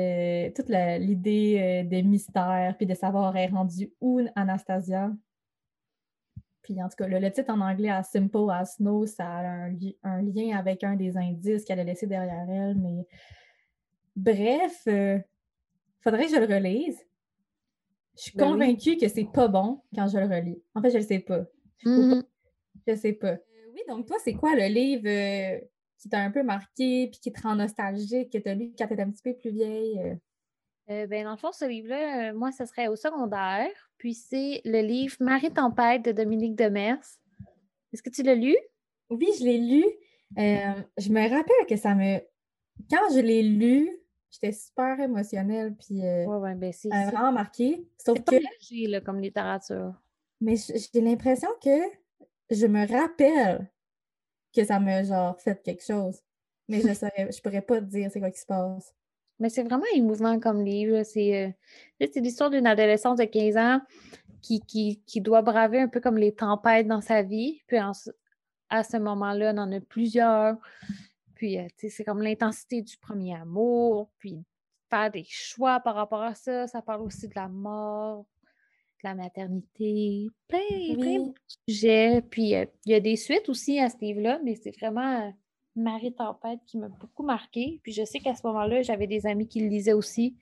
[0.55, 5.11] toute l'idée des mystères, puis de savoir est rendu où Anastasia?
[6.67, 9.69] Puis en tout cas, le, titre en anglais à Simple as Snow, ça a
[10.03, 12.75] un, lien avec un des indices qu'elle a laissé derrière elle.
[12.77, 13.07] Mais
[14.17, 15.19] bref, il euh,
[16.01, 16.99] faudrait que je le relise.
[18.17, 20.61] Je suis ben convaincue que c'est pas bon quand je le relis.
[20.75, 21.45] En fait, je le sais pas.
[21.79, 22.23] Je, ne
[22.85, 22.97] mm-hmm.
[22.97, 23.35] sais pas.
[23.35, 25.61] Euh, oui, donc toi, c'est quoi le livre euh,
[25.99, 28.87] qui t'a un peu marqué puis qui te rend nostalgique, que tu as lu quand
[28.87, 30.19] tu étais un petit peu plus vieille?
[30.89, 33.71] Euh, ben, dans le fond, ce livre-là, euh, moi, ce serait au secondaire.
[33.99, 37.03] Puis c'est le livre Marie Tempête de Dominique Demers.
[37.93, 38.57] Est-ce que tu l'as lu?
[39.11, 39.85] Oui, je l'ai lu.
[40.39, 42.19] Euh, je me rappelle que ça me.
[42.91, 43.91] Quand je l'ai lu,
[44.31, 45.75] j'étais super émotionnelle.
[45.75, 47.87] Puis ouais, ouais, ben ça m'a vraiment marqué.
[47.99, 48.37] Sauf que.
[48.37, 49.95] Léger, là, comme littérature.
[50.41, 51.81] Mais j'ai l'impression que
[52.51, 53.71] je me rappelle
[54.57, 56.21] que ça m'a genre fait quelque chose.
[56.69, 56.89] Mais je
[57.27, 58.95] ne je pourrais pas te dire c'est quoi qui se passe.
[59.39, 61.03] Mais c'est vraiment émouvant comme livre.
[61.03, 61.55] C'est
[62.01, 63.81] euh, l'histoire d'une adolescente de 15 ans
[64.41, 64.61] qui,
[65.07, 67.61] qui, doit braver un peu comme les tempêtes dans sa vie.
[67.67, 70.57] Puis à ce moment-là, on en a plusieurs.
[71.35, 74.43] Puis, euh, c'est comme l'intensité du premier amour, puis
[74.89, 76.67] faire des choix par rapport à ça.
[76.67, 78.25] Ça parle aussi de la mort,
[79.07, 81.35] la maternité, plein, plein de
[81.67, 82.23] sujets.
[82.23, 85.33] Puis, euh, il y a des suites aussi à ce livre-là, mais c'est vraiment
[85.77, 87.81] Marie Tempête qui m'a beaucoup marqué.
[87.83, 90.37] Puis je sais qu'à ce moment-là, j'avais des amis qui le lisaient aussi,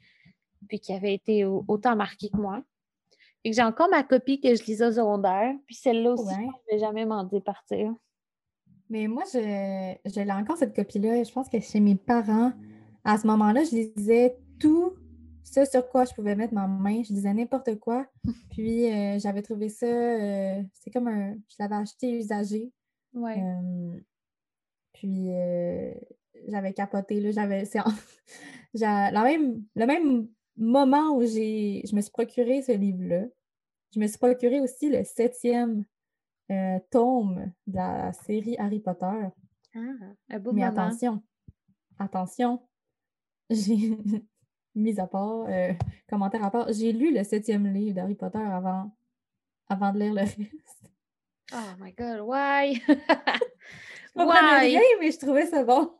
[0.69, 2.63] puis qui avaient été autant marqués que moi.
[3.45, 5.55] Et que j'ai encore ma copie que je lisais au secondaire.
[5.67, 7.93] Puis celle-là aussi, je ne vais jamais m'en départir.
[8.89, 11.23] Mais moi, je, je l'ai encore cette copie-là.
[11.23, 12.53] Je pense que chez mes parents,
[13.05, 14.95] à ce moment-là, je lisais tout
[15.55, 17.03] ce sur quoi je pouvais mettre ma main.
[17.03, 18.07] Je lisais n'importe quoi.
[18.51, 22.73] Puis euh, j'avais trouvé ça, euh, c'est comme un, je l'avais acheté usagé.
[23.13, 23.41] Ouais.
[23.41, 24.01] Euh,
[24.93, 25.29] puis
[26.49, 27.21] j'avais capoté.
[27.21, 27.65] Là, j'avais,
[28.75, 33.27] la même, le même moment où j'ai, je me suis procuré ce livre-là,
[33.93, 35.85] je me suis procuré aussi le septième
[36.91, 39.29] tome de la série Harry Potter.
[39.77, 39.81] Ah,
[40.31, 41.23] un beau Mais attention,
[41.99, 42.61] attention,
[43.51, 43.97] j'ai
[44.75, 45.73] mis à part, euh,
[46.09, 48.91] commentaire à part, j'ai lu le septième livre d'Harry Potter avant,
[49.69, 50.91] avant de lire le reste.
[51.53, 52.83] Oh my god, why?
[54.15, 55.93] comprenais rien, mais je trouvais ça bon.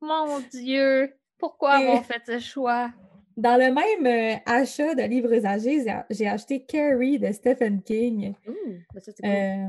[0.00, 1.14] Mon Dieu!
[1.38, 2.90] Pourquoi avoir fait ce choix?
[3.36, 8.34] Dans le même euh, achat de livres usagés, j'ai acheté Carrie de Stephen King.
[8.44, 9.30] Ben c'est cool.
[9.30, 9.68] Euh,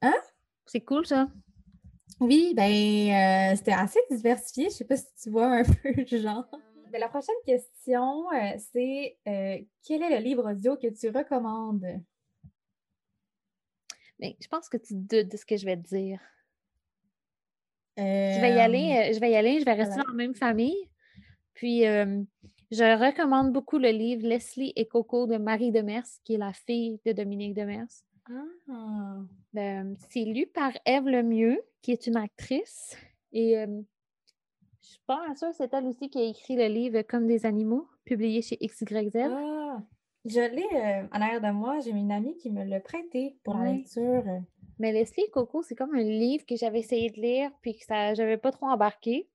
[0.00, 0.14] hein?
[0.64, 1.28] C'est cool, ça.
[2.20, 4.64] Oui, ben, euh, c'était assez diversifié.
[4.64, 6.48] Je ne sais pas si tu vois un peu le genre.
[6.90, 8.26] Ben, la prochaine question,
[8.72, 11.86] c'est quel est le livre audio que tu recommandes?
[14.18, 16.20] Ben, je pense que tu doutes de ce que je vais te dire.
[17.96, 20.34] Je vais y aller, euh, je vais y aller, je vais rester dans la même
[20.34, 20.88] famille.
[21.54, 26.52] Puis, je recommande beaucoup le livre Leslie et Coco de Marie Demers, qui est la
[26.52, 27.88] fille de Dominique Demers.
[28.70, 29.16] Ah.
[30.10, 32.96] c'est lu par Eve Lemieux, qui est une actrice.
[33.32, 33.56] Et
[35.08, 38.58] pas sûre, c'est elle aussi qui a écrit le livre Comme des animaux, publié chez
[38.58, 39.16] XYZ.
[39.24, 39.82] Ah.
[40.26, 41.80] Je l'ai en arrière de moi.
[41.80, 44.22] J'ai une amie qui me l'a prêté pour la lecture.
[44.78, 47.84] Mais Leslie et Coco, c'est comme un livre que j'avais essayé de lire puis que
[47.84, 49.28] ça j'avais pas trop embarqué.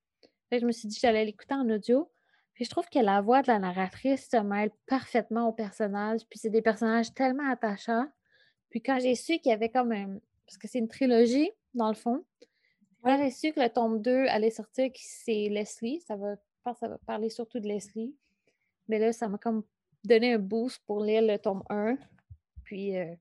[0.51, 2.09] je me suis dit que j'allais l'écouter en audio.
[2.53, 6.21] Puis je trouve que la voix de la narratrice se mêle parfaitement au personnage.
[6.29, 8.05] Puis c'est des personnages tellement attachants.
[8.69, 10.19] Puis quand j'ai su qu'il y avait comme un.
[10.45, 12.23] Parce que c'est une trilogie, dans le fond.
[13.31, 16.87] Su que le tome 2 allait sortir, c'est Leslie, ça va, je pense que ça
[16.87, 18.15] va parler surtout de Leslie.
[18.87, 19.63] Mais là, ça m'a comme
[20.03, 21.97] donné un boost pour lire le tome 1.
[22.63, 23.13] Puis euh,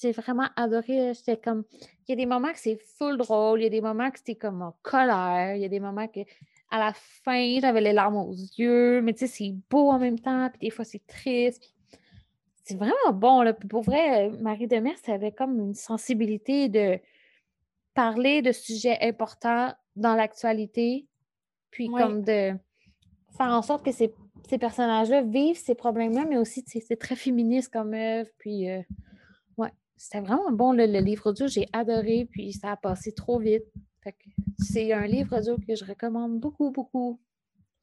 [0.00, 1.14] j'ai vraiment adoré.
[1.14, 1.64] J'étais comme.
[2.06, 4.18] Il y a des moments que c'est full drôle, il y a des moments que
[4.18, 6.20] c'était comme en colère, il y a des moments que
[6.70, 10.18] à la fin, j'avais les larmes aux yeux, mais tu sais, c'est beau en même
[10.18, 11.72] temps, puis des fois c'est triste.
[12.64, 13.42] C'est vraiment bon.
[13.42, 13.52] Là.
[13.52, 16.98] pour vrai, Marie Demers avait comme une sensibilité de
[17.94, 21.06] parler de sujets importants dans l'actualité,
[21.70, 22.52] puis comme de
[23.36, 24.12] faire en sorte que c'est
[24.48, 28.28] ces personnages-là vivent ces problèmes-là, mais aussi c'est très féministe comme œuvre.
[28.38, 28.82] Puis, euh,
[29.56, 31.46] ouais, c'était vraiment bon le, livre audio.
[31.46, 33.64] J'ai adoré, puis ça a passé trop vite.
[34.58, 37.20] c'est un livre audio que je recommande beaucoup, beaucoup.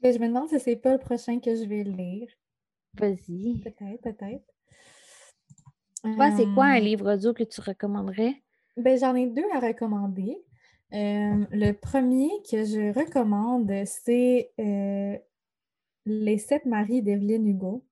[0.04, 2.30] je me demande si c'est pas le prochain que je vais lire.
[2.94, 3.60] Vas-y.
[3.62, 4.46] Peut-être, peut-être.
[6.38, 8.44] c'est quoi un livre audio que tu recommanderais?
[8.78, 10.38] Ben, j'en ai deux à recommander.
[10.92, 14.52] le premier que je recommande, c'est
[16.06, 17.84] Les sept maris d'Evelyn Hugo.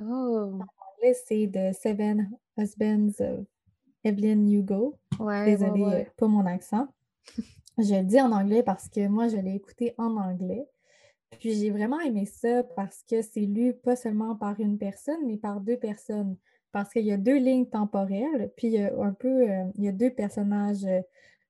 [0.00, 0.58] Oh!
[0.60, 3.46] En anglais, c'est The Seven Husbands of
[4.04, 4.98] Evelyn Hugo.
[5.18, 6.88] Ouais, Désolée ouais, pour mon accent.
[7.78, 10.66] je le dis en anglais parce que moi, je l'ai écouté en anglais.
[11.38, 15.38] Puis j'ai vraiment aimé ça parce que c'est lu pas seulement par une personne, mais
[15.38, 16.36] par deux personnes.
[16.72, 19.84] Parce qu'il y a deux lignes temporelles, puis il y a un peu, euh, il
[19.84, 21.00] y a deux personnages euh,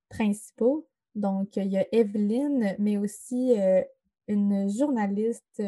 [0.09, 0.89] principaux.
[1.15, 3.83] Donc, il y a Evelyn, mais aussi euh,
[4.29, 5.63] une journaliste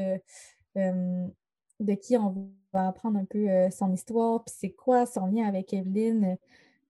[0.75, 5.73] de qui on va apprendre un peu son histoire, puis c'est quoi son lien avec
[5.73, 6.37] Evelyn,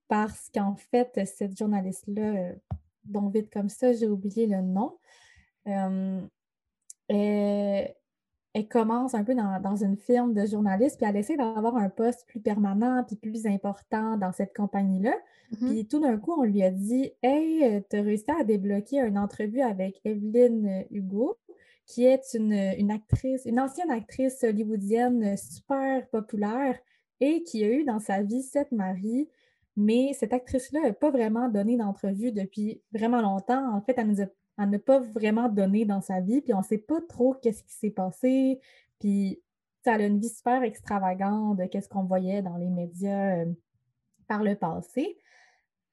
[0.09, 2.53] parce qu'en fait, cette journaliste-là,
[3.05, 4.99] dont vite comme ça, j'ai oublié le nom,
[8.55, 12.27] elle, commence un peu dans, une firme de journaliste, puis elle essaie d'avoir un poste
[12.27, 15.15] plus permanent, puis plus important dans cette compagnie-là.
[15.53, 15.69] Mm-hmm.
[15.69, 19.01] Puis tout d'un coup, on lui a dit Hey, euh, tu as réussi à débloquer
[19.01, 21.37] une entrevue avec Evelyn euh, Hugo,
[21.87, 26.79] qui est une, actrice, une ancienne actrice hollywoodienne super populaire
[27.21, 29.29] et qui a eu dans sa vie sept maris.
[29.77, 33.75] Mais cette actrice-là n'a pas vraiment donné d'entrevue depuis vraiment longtemps.
[33.75, 34.27] En fait, elle nous a
[34.59, 37.63] elle n'a pas vraiment donné dans sa vie, puis on ne sait pas trop qu'est-ce
[37.63, 38.61] qui s'est passé.
[39.01, 39.43] Puis,
[39.85, 43.53] elle a une vie super extravagante de qu'est-ce qu'on voyait dans les médias euh,
[44.29, 45.19] par le passé.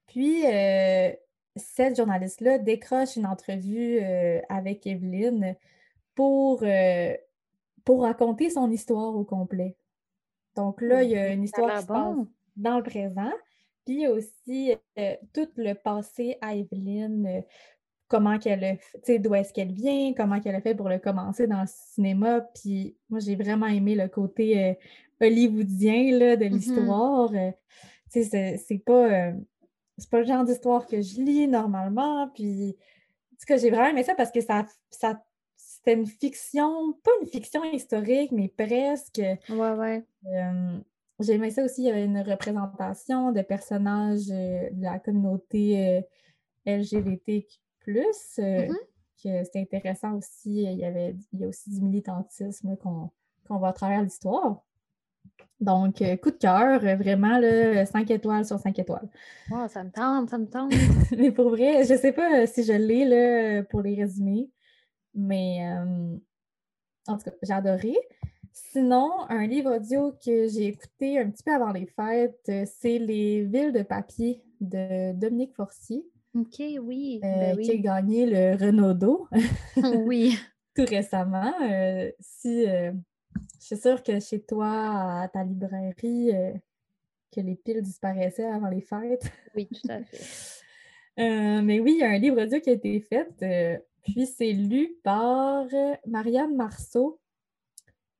[0.06, 1.12] Puis, euh,
[1.56, 5.56] cette journaliste-là décroche une entrevue euh, avec Evelyne
[6.14, 6.62] pour,
[7.84, 9.76] pour raconter son histoire au complet.
[10.56, 12.16] Donc là, il y a une histoire qui se passe
[12.56, 13.32] dans le présent,
[13.86, 14.74] puis aussi
[15.32, 17.42] tout le passé à Evelyne,
[18.12, 21.46] comment qu'elle a fait, d'où est-ce qu'elle vient, comment qu'elle a fait pour le commencer
[21.46, 22.42] dans le cinéma.
[22.54, 24.74] Puis moi, j'ai vraiment aimé le côté euh,
[25.22, 26.50] hollywoodien là, de mm-hmm.
[26.50, 27.30] l'histoire.
[27.32, 27.50] Euh,
[28.10, 29.32] c'est pas, euh,
[30.10, 32.28] pas le genre d'histoire que je lis normalement.
[32.34, 32.76] Puis,
[33.32, 35.24] en tout j'ai vraiment aimé ça parce que ça, ça
[35.56, 39.22] c'était une fiction, pas une fiction historique, mais presque.
[39.48, 40.04] Ouais, ouais.
[41.18, 46.02] j'ai aimé ça aussi, il y avait une représentation de personnages de la communauté
[46.66, 48.38] LGBTQ plus.
[48.38, 48.74] Euh, mm-hmm.
[49.22, 50.62] que c'est intéressant aussi.
[50.62, 53.10] Il y, avait, il y a aussi du militantisme qu'on
[53.48, 54.62] voit à travers l'histoire.
[55.60, 59.08] Donc, euh, coup de cœur, euh, vraiment, là, 5 étoiles sur 5 étoiles.
[59.68, 60.72] Ça me tente, ça me tente.
[61.16, 64.50] mais pour vrai, je ne sais pas si je l'ai pour les résumer,
[65.14, 65.60] mais
[67.06, 67.94] en tout cas, j'ai adoré.
[68.52, 73.44] Sinon, un livre audio que j'ai écouté un petit peu avant les fêtes, c'est Les
[73.44, 76.04] villes de papier de Dominique Forcier.
[76.34, 77.18] OK, oui.
[77.20, 77.64] Ben oui.
[77.64, 79.28] Qui a gagné le Renaudot.
[80.06, 80.36] oui.
[80.74, 81.52] Tout récemment.
[81.62, 82.92] Euh, si euh,
[83.60, 86.52] je suis sûre que chez toi, à ta librairie, euh,
[87.30, 89.30] que les piles disparaissaient avant les fêtes.
[89.54, 90.62] Oui, tout à fait.
[91.62, 93.28] mais oui, il y a un livre audio qui a été fait.
[94.02, 95.66] puis c'est lu par
[96.06, 97.20] Marianne Marceau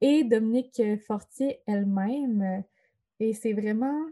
[0.02, 2.62] et Dominique Fortier elle-même.
[3.18, 4.04] Et c'est vraiment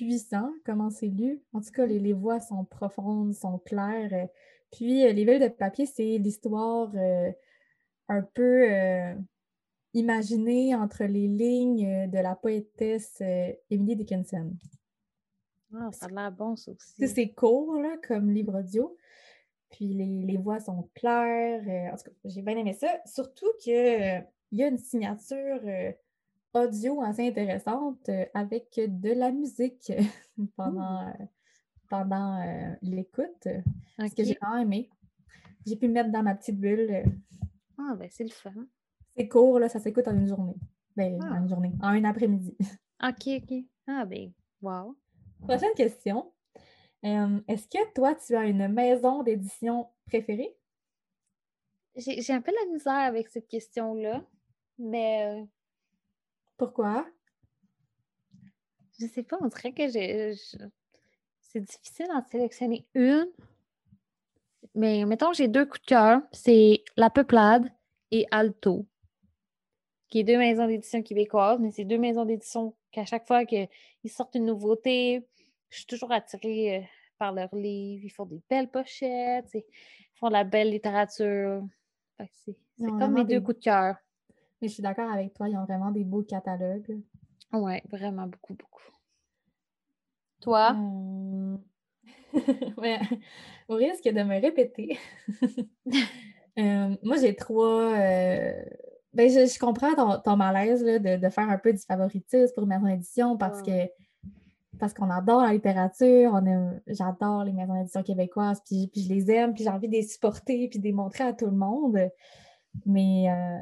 [0.00, 1.42] puissant, comment c'est lu.
[1.52, 4.12] En tout cas, les, voix sont profondes, sont claires.
[4.12, 4.26] Euh,
[4.72, 7.30] puis, euh, Les Villes de papier, c'est l'histoire euh,
[8.08, 8.66] un peu
[9.92, 13.20] imaginée entre les lignes de la poétesse
[13.70, 14.52] Emily Dickinson.
[15.74, 17.06] Ah, ça a l'air bon, ça aussi.
[17.06, 18.96] C'est court, là, comme livre audio.
[19.70, 21.92] Puis les, voix sont claires.
[21.92, 23.00] en tout cas, j'ai bien aimé ça.
[23.04, 25.60] Surtout qu'il y a une signature
[26.54, 29.92] audio assez intéressante euh, avec de la musique
[30.56, 31.24] pendant, euh,
[31.88, 33.48] pendant euh, l'écoute.
[33.98, 34.90] Ce que j'ai vraiment aimé.
[35.66, 37.04] J'ai pu me mettre dans ma petite bulle.
[37.78, 38.66] Ah, ben c'est le fun.
[39.16, 40.56] C'est court, là, ça s'écoute en une journée.
[40.96, 41.46] Ben, en une ah.
[41.46, 42.56] journée, en un après-midi.
[43.02, 43.64] OK, OK.
[43.86, 44.32] Ah, ben,
[44.62, 44.96] wow.
[45.42, 46.32] Prochaine question.
[47.02, 50.54] Est-ce que toi, tu as une maison d'édition préférée?
[51.96, 54.22] J'ai un peu la misère avec cette question-là,
[54.78, 55.46] mais
[56.60, 57.06] pourquoi?
[58.98, 60.34] Je sais pas, on dirait que j'ai.
[61.40, 63.30] C'est difficile d'en sélectionner une.
[64.74, 66.20] Mais mettons, j'ai deux coups de cœur.
[66.32, 67.72] C'est La Peuplade
[68.10, 68.86] et Alto,
[70.10, 73.68] qui est deux maisons d'édition québécoises, mais c'est deux maisons d'édition qu'à chaque fois qu'ils
[74.08, 75.26] sortent une nouveauté,
[75.70, 76.82] je suis toujours attirée euh,
[77.16, 78.04] par leurs livres.
[78.04, 79.64] Ils font des belles pochettes, ils
[80.16, 81.62] font de la belle littérature.
[82.18, 83.96] C'est comme mes deux coups de cœur.
[84.60, 87.00] Mais je suis d'accord avec toi, ils ont vraiment des beaux catalogues.
[87.52, 88.82] Ouais, vraiment beaucoup, beaucoup.
[90.40, 90.74] Toi?
[90.76, 91.56] Euh,
[92.78, 92.98] ouais,
[93.68, 94.98] au risque de me répéter,
[96.58, 97.92] euh, moi j'ai trois.
[97.98, 98.62] euh,
[99.12, 102.54] Ben, je, je comprends ton, ton malaise là, de, de faire un peu du favoritisme
[102.54, 103.88] pour maison d'édition parce que
[104.78, 109.08] parce qu'on adore la littérature, on aime- j'adore les maisons d'édition québécoises, puis, puis je
[109.10, 111.52] les aime, puis j'ai envie de les supporter, puis de les montrer à tout le
[111.52, 111.98] monde.
[112.86, 113.58] Mais euh,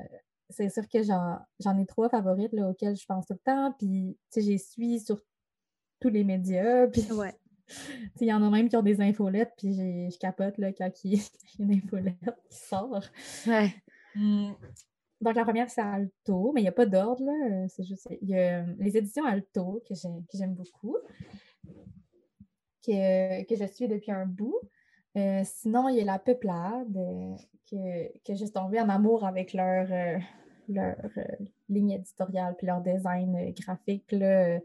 [0.51, 4.19] c'est sûr que j'en ai trois favorites là, auxquelles je pense tout le temps, puis
[4.33, 5.21] tu sais, les suis sur
[6.01, 7.35] tous les médias, puis Ouais.
[8.21, 9.75] il y en a même qui ont des infolettes, puis
[10.11, 11.23] je capote là, quand il y a
[11.59, 12.17] une infolette
[12.51, 13.05] qui sort.
[13.47, 13.75] Ouais.
[14.17, 14.55] Hum,
[15.21, 17.33] Donc, la première, c'est Alto, mais il n'y a pas d'ordre, là.
[17.65, 20.97] euh, C'est juste, il y a euh, les éditions Alto que j'ai- que j'aime beaucoup,
[22.87, 24.59] que, que je suis depuis un bout.
[25.17, 27.35] Euh, sinon, il y a La Peuplade, euh,
[27.71, 30.19] que, que je suis tombée en amour avec leur, euh,
[30.69, 31.23] leur euh,
[31.69, 34.11] ligne éditoriale puis leur design euh, graphique.
[34.13, 34.59] là.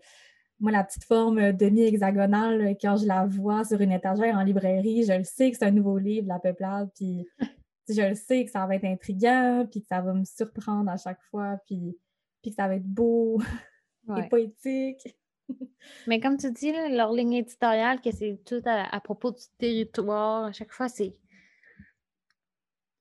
[0.59, 5.13] Moi, la petite forme demi-hexagonale, quand je la vois sur une étagère en librairie, je
[5.13, 7.27] le sais que c'est un nouveau livre, La Peuplade, puis
[7.89, 10.95] je le sais que ça va être intriguant, puis que ça va me surprendre à
[10.97, 11.97] chaque fois, puis,
[12.41, 13.41] puis que ça va être beau
[14.07, 14.25] Ouais.
[14.25, 15.17] et poétique.
[16.07, 19.43] Mais comme tu dis, là, leur ligne éditoriale, que c'est tout à, à propos du
[19.57, 21.15] territoire, à chaque fois, c'est.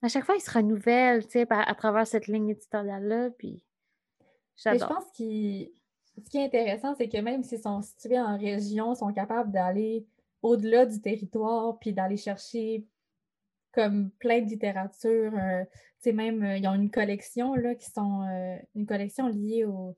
[0.03, 3.62] À chaque fois, ils se renouvellent, tu sais, à travers cette ligne éditoriale-là, puis
[4.20, 4.24] Mais
[4.57, 4.88] je j'adore.
[4.88, 5.12] pense que
[6.24, 9.53] ce qui est intéressant, c'est que même s'ils sont situés en région, ils sont capables
[9.53, 10.07] d'aller
[10.42, 12.84] au-delà du territoire, puis d'aller chercher
[13.72, 15.32] comme plein de littérature.
[15.38, 19.28] euh, tu sais, même, euh, ils ont une collection, là, qui sont euh, une collection
[19.28, 19.96] liée au,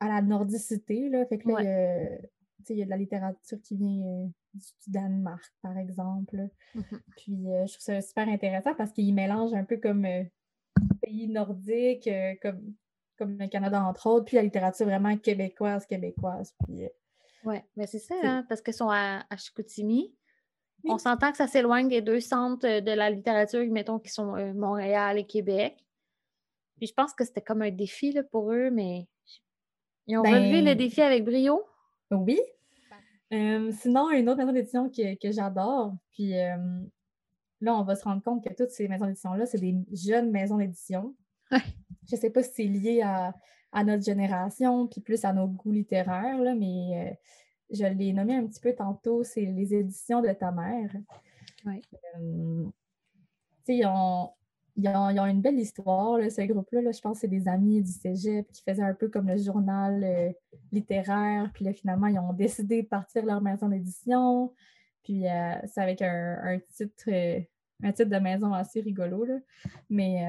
[0.00, 1.26] à la nordicité, là.
[1.26, 2.18] Fait que là, il y a-
[2.70, 6.48] il y de la littérature qui vient du Danemark, par exemple.
[6.74, 7.00] Mhm.
[7.16, 10.24] Puis euh, je trouve ça super intéressant parce qu'ils mélangent un peu comme euh,
[11.02, 12.74] pays nordiques, euh, comme,
[13.16, 16.54] comme le Canada entre autres, puis la littérature vraiment québécoise, québécoise.
[16.64, 16.88] Puis,
[17.44, 20.12] Ouais, mais c'est ça, hein, parce qu'ils sont à, à Chicoutimi.
[20.84, 20.90] Oui.
[20.92, 25.18] On s'entend que ça s'éloigne des deux centres de la littérature, mettons, qui sont Montréal
[25.18, 25.76] et Québec.
[26.78, 29.06] Puis je pense que c'était comme un défi là, pour eux, mais
[30.08, 31.62] ils ont relevé le Ben- défi avec brio?
[32.10, 32.40] oui.
[33.32, 36.56] Euh, sinon, une autre maison d'édition que, que j'adore, puis euh,
[37.60, 40.56] là, on va se rendre compte que toutes ces maisons d'édition-là, c'est des jeunes maisons
[40.56, 41.14] d'édition.
[41.50, 41.58] Ouais.
[42.10, 43.34] Je sais pas si c'est lié à,
[43.72, 47.14] à notre génération, puis plus à nos goûts littéraires, là, mais euh,
[47.70, 50.90] je l'ai nommé un petit peu tantôt, c'est les éditions de ta mère.
[51.66, 51.82] Ouais.
[53.66, 53.82] Tu sais,
[54.78, 56.82] ils ont, ils, ils une belle histoire, ce groupe-là.
[56.82, 56.92] là.
[56.92, 60.04] je pense que c'est des amis du cégep qui faisaient un peu comme le journal
[60.04, 60.32] euh,
[60.70, 61.50] littéraire.
[61.52, 64.54] Puis là, finalement, ils ont décidé de partir leur maison d'édition.
[65.02, 67.40] Puis euh, c'est avec un, titre, euh,
[67.82, 69.24] un titre de maison assez rigolo.
[69.24, 69.38] Là.
[69.90, 70.22] Mais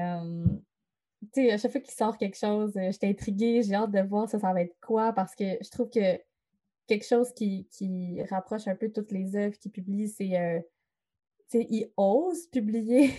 [1.32, 4.28] tu sais, à chaque fois qu'il sort quelque chose, j'étais intriguée, j'ai hâte de voir
[4.28, 6.18] ça, ça va être quoi, parce que je trouve que
[6.86, 10.64] quelque chose qui, qui rapproche un peu toutes les œuvres qu'il publie, c'est
[11.50, 13.10] tu sais, il ose publier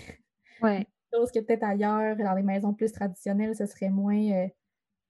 [0.62, 0.86] Ouais.
[1.14, 4.48] Chose que peut-être ailleurs, dans les maisons plus traditionnelles, ce serait moins, euh,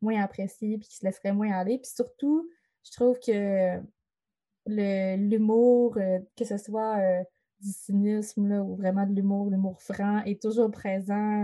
[0.02, 1.78] moins apprécié, puis qui se laisserait moins aller.
[1.78, 2.50] Puis surtout,
[2.84, 3.80] je trouve que
[4.68, 7.24] l'humour, euh, que ce soit euh,
[7.60, 11.44] du cynisme là, ou vraiment de l'humour, l'humour franc, est toujours présent,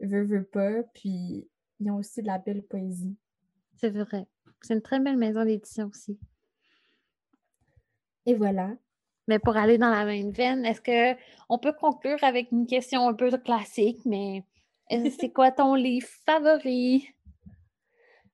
[0.00, 0.82] veut, veut pas.
[0.94, 1.48] Puis
[1.80, 3.16] ils ont aussi de la belle poésie.
[3.76, 4.26] C'est vrai.
[4.62, 6.18] C'est une très belle maison d'édition aussi.
[8.26, 8.76] Et voilà.
[9.28, 11.18] Mais pour aller dans la même veine, est-ce que
[11.48, 14.42] on peut conclure avec une question un peu classique, mais
[14.90, 17.08] c'est quoi ton livre favori?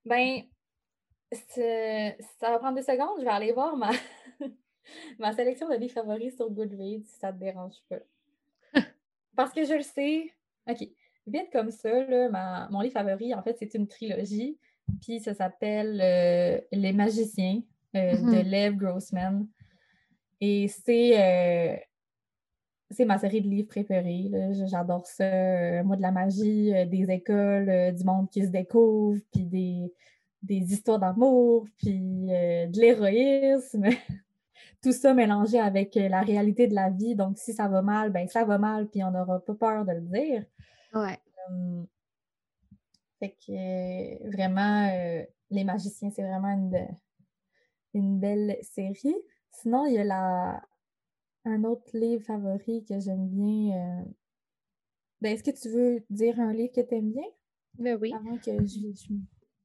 [0.04, 0.42] Ben,
[1.32, 3.18] ça va prendre deux secondes.
[3.18, 3.90] Je vais aller voir ma,
[5.18, 7.98] ma sélection de livres favoris sur Goodreads, si ça te dérange pas.
[9.36, 10.32] Parce que je le sais.
[10.68, 10.88] OK.
[11.26, 14.56] Vite comme ça, là, ma- mon livre favori, en fait, c'est une trilogie.
[15.02, 17.60] Puis ça s'appelle euh, Les Magiciens
[17.94, 18.50] euh, de Mhm.
[18.50, 19.46] Lev Grossman.
[20.40, 21.76] Et c'est euh,
[22.90, 24.30] c'est ma série de livres préférée.
[24.66, 25.24] J'adore ça.
[25.24, 29.44] Euh, moi, de la magie, euh, des écoles, euh, du monde qui se découvre, puis
[29.44, 29.92] des,
[30.42, 33.84] des histoires d'amour, puis de l'héroïsme.
[34.82, 37.14] Tout ça mélangé avec la réalité de la vie.
[37.14, 39.92] Donc, si ça va mal, ben ça va mal, puis on n'aura pas peur de
[39.92, 40.44] le dire.
[40.94, 41.18] Ouais.
[41.48, 41.86] Hum,
[43.18, 44.88] fait que vraiment,
[45.50, 46.86] Les Magiciens, c'est vraiment une,
[47.94, 49.16] une belle série.
[49.50, 50.62] Sinon, il y a la,
[51.44, 53.76] un autre livre favori que j'aime bien.
[53.76, 54.04] euh,
[55.20, 57.24] Ben, Est-ce que tu veux dire un livre que tu aimes bien?
[57.78, 58.12] Ben oui.
[58.12, 59.14] avant que je, je,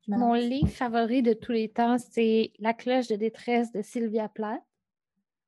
[0.06, 3.82] je me Mon livre favori de tous les temps, c'est La cloche de détresse de
[3.82, 4.62] Sylvia Plath.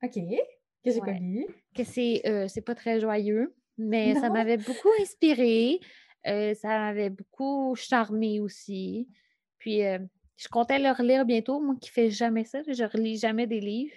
[0.04, 1.20] OK, que j'ai pas Ouais.
[1.20, 1.46] lu.
[1.76, 5.80] Que c'est euh, c'est pas très joyeux, mais ça m'avait beaucoup inspirée.
[6.24, 9.08] ça m'avait beaucoup charmé aussi.
[9.58, 9.80] Puis,
[10.38, 12.62] je comptais le relire bientôt, moi qui fais jamais ça.
[12.68, 13.96] Je relis jamais des livres.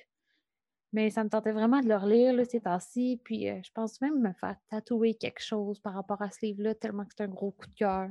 [0.92, 3.20] Mais ça me tentait vraiment de le relire là, ces temps-ci.
[3.24, 7.04] Puis je pense même me faire tatouer quelque chose par rapport à ce livre-là, tellement
[7.04, 8.08] que c'est un gros coup de cœur.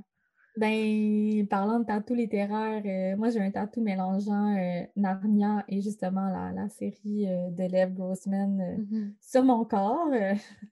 [0.57, 6.51] Ben, parlant de tatou littéraire, euh, moi j'ai un tatou mélangeant euh, Narnia et justement
[6.51, 9.13] la, série euh, de Lev Grossman mm-hmm.
[9.21, 10.09] sur mon corps.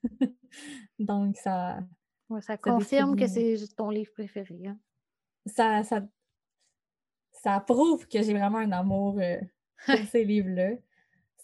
[1.00, 1.82] Donc ça.
[2.40, 4.64] ça, confirme que c'est ton livre préféré.
[4.66, 4.80] Hein.
[5.46, 6.02] Ça, ça,
[7.30, 9.22] ça prouve que j'ai vraiment un amour
[9.86, 10.78] pour ces livres-là.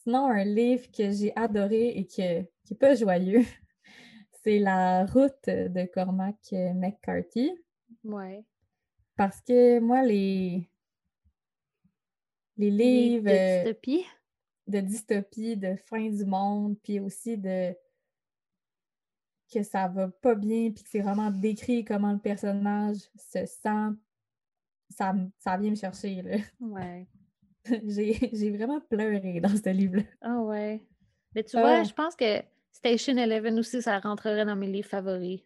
[0.03, 3.45] Sinon, un livre que j'ai adoré et qui n'est pas joyeux,
[4.43, 7.51] c'est La route de Cormac McCarthy.
[8.03, 8.43] Ouais.
[9.15, 10.67] Parce que moi, les,
[12.57, 13.25] les livres.
[13.29, 14.05] De dystopie.
[14.67, 17.75] De dystopie, de fin du monde, puis aussi de.
[19.53, 23.89] que ça va pas bien, puis que c'est vraiment décrit comment le personnage se sent.
[24.89, 26.37] Ça, ça vient me chercher, là.
[26.59, 27.07] Ouais.
[27.85, 30.03] j'ai vraiment pleuré dans ce livre-là.
[30.21, 30.81] Ah ouais.
[31.35, 32.41] Mais tu vois, je pense que
[32.71, 35.41] Station Eleven aussi, ça rentrerait dans mes livres favoris.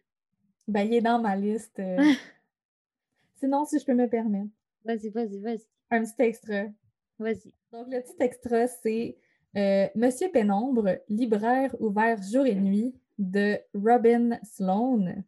[0.66, 1.78] Ben, il est dans ma liste.
[1.78, 1.96] Euh,
[3.36, 4.50] Sinon, si je peux me permettre.
[4.84, 5.66] Vas-y, vas-y, vas-y.
[5.90, 6.64] Un petit extra.
[7.18, 7.52] Vas-y.
[7.72, 9.16] Donc, le petit extra, c'est
[9.56, 15.22] euh, Monsieur Pénombre, libraire ouvert jour et nuit de Robin Sloan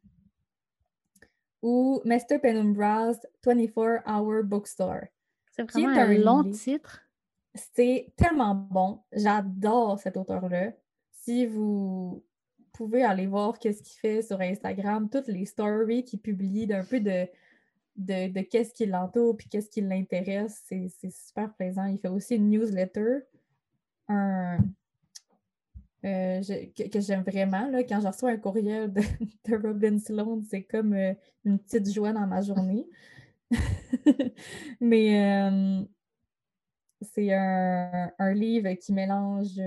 [1.63, 2.39] ou Mr.
[2.41, 5.07] Penumbra's 24-Hour Bookstore.
[5.59, 7.03] C'est vraiment un, long titre.
[7.55, 9.01] C'est tellement bon.
[9.13, 10.73] J'adore cet auteur-là.
[11.11, 12.25] Si vous
[12.73, 17.01] pouvez aller voir qu'est-ce qu'il fait sur Instagram, toutes les stories qu'il publie d'un peu
[17.01, 17.27] de
[17.99, 20.63] de, qu'est-ce qui l'entoure puis qu'est-ce qui l'intéresse.
[20.67, 21.85] C'est super plaisant.
[21.87, 23.21] Il fait aussi une newsletter
[24.09, 24.59] un,
[26.05, 26.41] euh,
[26.77, 27.69] que, j'aime vraiment.
[27.69, 28.93] Là, quand je reçois un courriel
[29.45, 31.13] de, Robin Sloan, c'est comme euh,
[31.45, 32.87] une petite joie dans ma journée.
[34.81, 35.85] Mais euh,
[37.01, 39.59] c'est un, livre qui mélange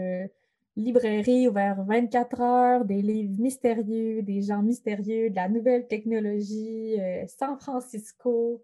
[0.75, 7.25] librairie ouverte 24 heures, des livres mystérieux, des gens mystérieux, de la nouvelle technologie, euh,
[7.27, 8.63] San Francisco.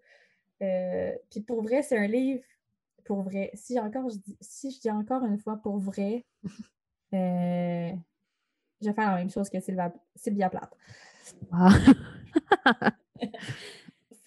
[0.62, 2.42] Euh, puis pour vrai, c'est un livre,
[3.04, 6.24] pour vrai, si, encore, je dis, si je dis encore une fois pour vrai,
[7.14, 7.92] euh,
[8.80, 10.74] je vais faire la même chose que Sylvia, Sylvia Plath.
[11.52, 11.70] Ah.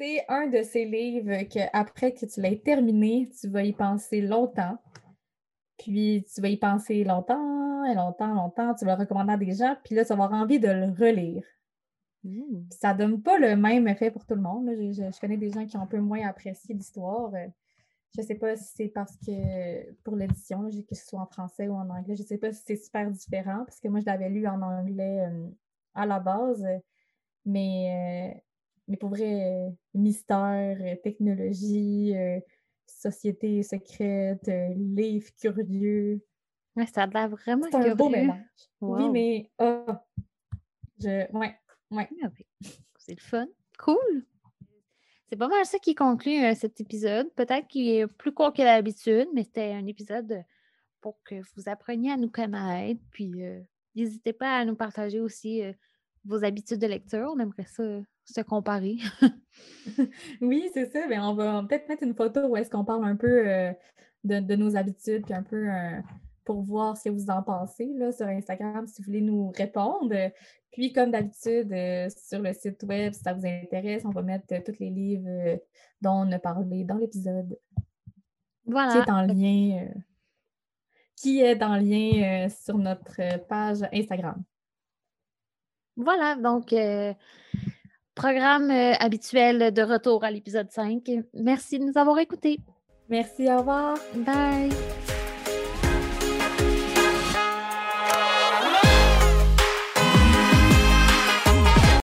[0.02, 4.22] c'est un de ces livres que après que tu l'aies terminé, tu vas y penser
[4.22, 4.80] longtemps.
[5.78, 8.74] Puis tu vas y penser longtemps et longtemps, longtemps.
[8.74, 10.86] Tu vas le recommander à des gens, puis là, tu vas avoir envie de le
[10.86, 11.44] relire.
[12.24, 12.64] Mmh.
[12.72, 14.70] Ça donne pas le même effet pour tout le monde.
[14.72, 17.32] Je, connais des gens qui ont un peu moins apprécié l'histoire.
[18.16, 21.76] Je sais pas si c'est parce que pour l'édition, que ce soit en français ou
[21.76, 24.48] en anglais, je sais pas si c'est super différent, parce que moi, je l'avais lu
[24.48, 25.48] en anglais euh,
[25.94, 26.66] à la base.
[27.46, 28.40] Mais, euh,
[28.92, 32.42] mais pour vrai, mystère, technologie, euh,
[32.86, 36.22] société secrète, euh, livre curieux.
[36.94, 38.38] ça a l'air vraiment C'est un beau mélange.
[38.82, 40.04] Oui, mais ah,
[41.00, 41.32] je...
[41.32, 41.56] ouais,
[41.92, 42.10] ouais.
[42.22, 42.28] Ah
[42.98, 43.48] c'est le fun.
[43.80, 44.26] Cool.
[45.30, 47.34] C'est pas mal ça qui conclut euh, cet épisode.
[47.36, 50.44] Peut-être qu'il est plus court que d'habitude, mais c'était un épisode
[51.00, 53.02] pour que vous appreniez à nous connaître.
[53.12, 53.62] Puis euh,
[53.96, 55.62] n'hésitez pas à nous partager aussi
[56.26, 57.32] vos habitudes de lecture.
[57.34, 57.84] On aimerait ça
[58.32, 58.98] se comparer.
[60.42, 61.08] oui, c'est ça.
[61.08, 63.72] Mais on va peut-être mettre une photo où est-ce qu'on parle un peu euh,
[64.24, 66.00] de, nos habitudes, puis un peu euh,
[66.46, 70.16] pour voir ce que vous en pensez là, sur Instagram, si vous voulez nous répondre.
[70.72, 74.48] Puis, comme d'habitude, euh, sur le site web, si ça vous intéresse, on va mettre
[74.64, 75.60] tous les livres
[76.02, 77.58] dont on a parlé dans l'épisode.
[78.66, 78.94] Voilà.
[78.94, 79.88] Qui est en lien,
[81.18, 84.42] qui est en lien sur notre page Instagram.
[85.98, 86.74] Voilà, donc
[88.16, 91.04] Programme euh, habituel de retour à l'épisode 5.
[91.34, 92.60] Merci de nous avoir écoutés.
[93.10, 93.98] Merci, au revoir.
[94.16, 94.72] Bye.